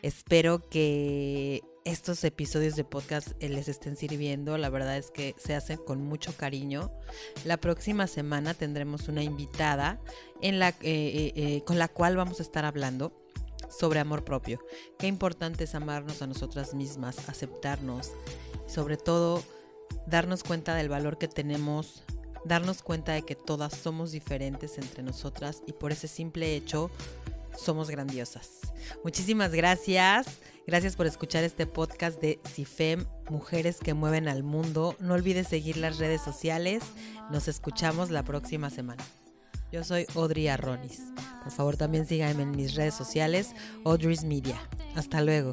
Espero 0.00 0.68
que 0.68 1.62
estos 1.84 2.24
episodios 2.24 2.76
de 2.76 2.84
podcast 2.84 3.32
eh, 3.40 3.48
les 3.50 3.68
estén 3.68 3.96
sirviendo. 3.96 4.56
La 4.56 4.70
verdad 4.70 4.96
es 4.96 5.10
que 5.10 5.34
se 5.38 5.54
hacen 5.54 5.78
con 5.78 6.02
mucho 6.02 6.34
cariño. 6.36 6.90
La 7.44 7.58
próxima 7.58 8.06
semana 8.06 8.54
tendremos 8.54 9.08
una 9.08 9.22
invitada 9.22 10.00
eh, 10.40 10.72
eh, 10.82 11.62
con 11.66 11.78
la 11.78 11.88
cual 11.88 12.16
vamos 12.16 12.40
a 12.40 12.42
estar 12.42 12.64
hablando 12.64 13.12
sobre 13.68 14.00
amor 14.00 14.24
propio. 14.24 14.60
Qué 14.98 15.06
importante 15.06 15.64
es 15.64 15.74
amarnos 15.74 16.22
a 16.22 16.26
nosotras 16.26 16.74
mismas, 16.74 17.28
aceptarnos, 17.28 18.12
sobre 18.66 18.96
todo 18.96 19.42
darnos 20.06 20.42
cuenta 20.42 20.74
del 20.74 20.88
valor 20.88 21.18
que 21.18 21.28
tenemos, 21.28 22.02
darnos 22.44 22.82
cuenta 22.82 23.12
de 23.12 23.22
que 23.22 23.34
todas 23.34 23.74
somos 23.74 24.10
diferentes 24.10 24.78
entre 24.78 25.02
nosotras 25.02 25.62
y 25.66 25.72
por 25.72 25.92
ese 25.92 26.08
simple 26.08 26.56
hecho 26.56 26.90
somos 27.56 27.90
grandiosas. 27.90 28.60
Muchísimas 29.02 29.52
gracias. 29.52 30.26
Gracias 30.66 30.96
por 30.96 31.06
escuchar 31.06 31.44
este 31.44 31.66
podcast 31.66 32.20
de 32.20 32.40
CIFEM, 32.48 33.04
Mujeres 33.28 33.78
que 33.78 33.92
Mueven 33.92 34.28
al 34.28 34.42
Mundo. 34.42 34.96
No 34.98 35.14
olvides 35.14 35.48
seguir 35.48 35.76
las 35.76 35.98
redes 35.98 36.22
sociales. 36.22 36.82
Nos 37.30 37.48
escuchamos 37.48 38.10
la 38.10 38.22
próxima 38.22 38.70
semana. 38.70 39.04
Yo 39.72 39.84
soy 39.84 40.06
Audrey 40.14 40.48
Arronis. 40.48 41.02
Por 41.42 41.52
favor, 41.52 41.76
también 41.76 42.06
síganme 42.06 42.44
en 42.44 42.52
mis 42.52 42.74
redes 42.74 42.94
sociales, 42.94 43.50
Audrey's 43.84 44.24
Media. 44.24 44.56
Hasta 44.94 45.20
luego. 45.20 45.52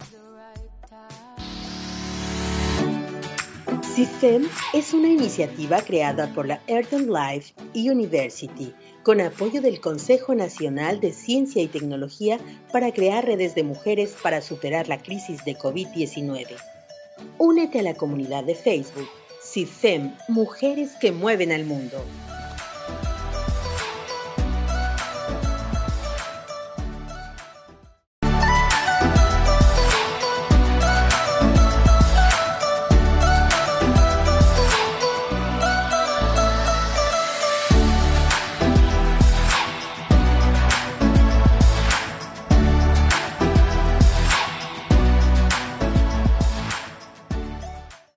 CIFEM 3.95 4.47
es 4.73 4.93
una 4.93 5.09
iniciativa 5.09 5.81
creada 5.81 6.33
por 6.33 6.47
la 6.47 6.61
Earth 6.67 6.93
Life 6.93 7.53
University 7.73 8.73
con 9.03 9.21
apoyo 9.21 9.61
del 9.61 9.81
Consejo 9.81 10.35
Nacional 10.35 10.99
de 10.99 11.11
Ciencia 11.11 11.61
y 11.61 11.67
Tecnología 11.67 12.39
para 12.71 12.91
crear 12.91 13.25
redes 13.25 13.55
de 13.55 13.63
mujeres 13.63 14.15
para 14.21 14.41
superar 14.41 14.87
la 14.87 15.01
crisis 15.01 15.43
de 15.45 15.57
COVID-19. 15.57 16.47
Únete 17.37 17.79
a 17.79 17.83
la 17.83 17.93
comunidad 17.93 18.43
de 18.43 18.55
Facebook 18.55 19.07
CIFEM 19.43 20.15
Mujeres 20.27 20.91
que 21.01 21.11
Mueven 21.11 21.51
al 21.51 21.65
Mundo. 21.65 22.03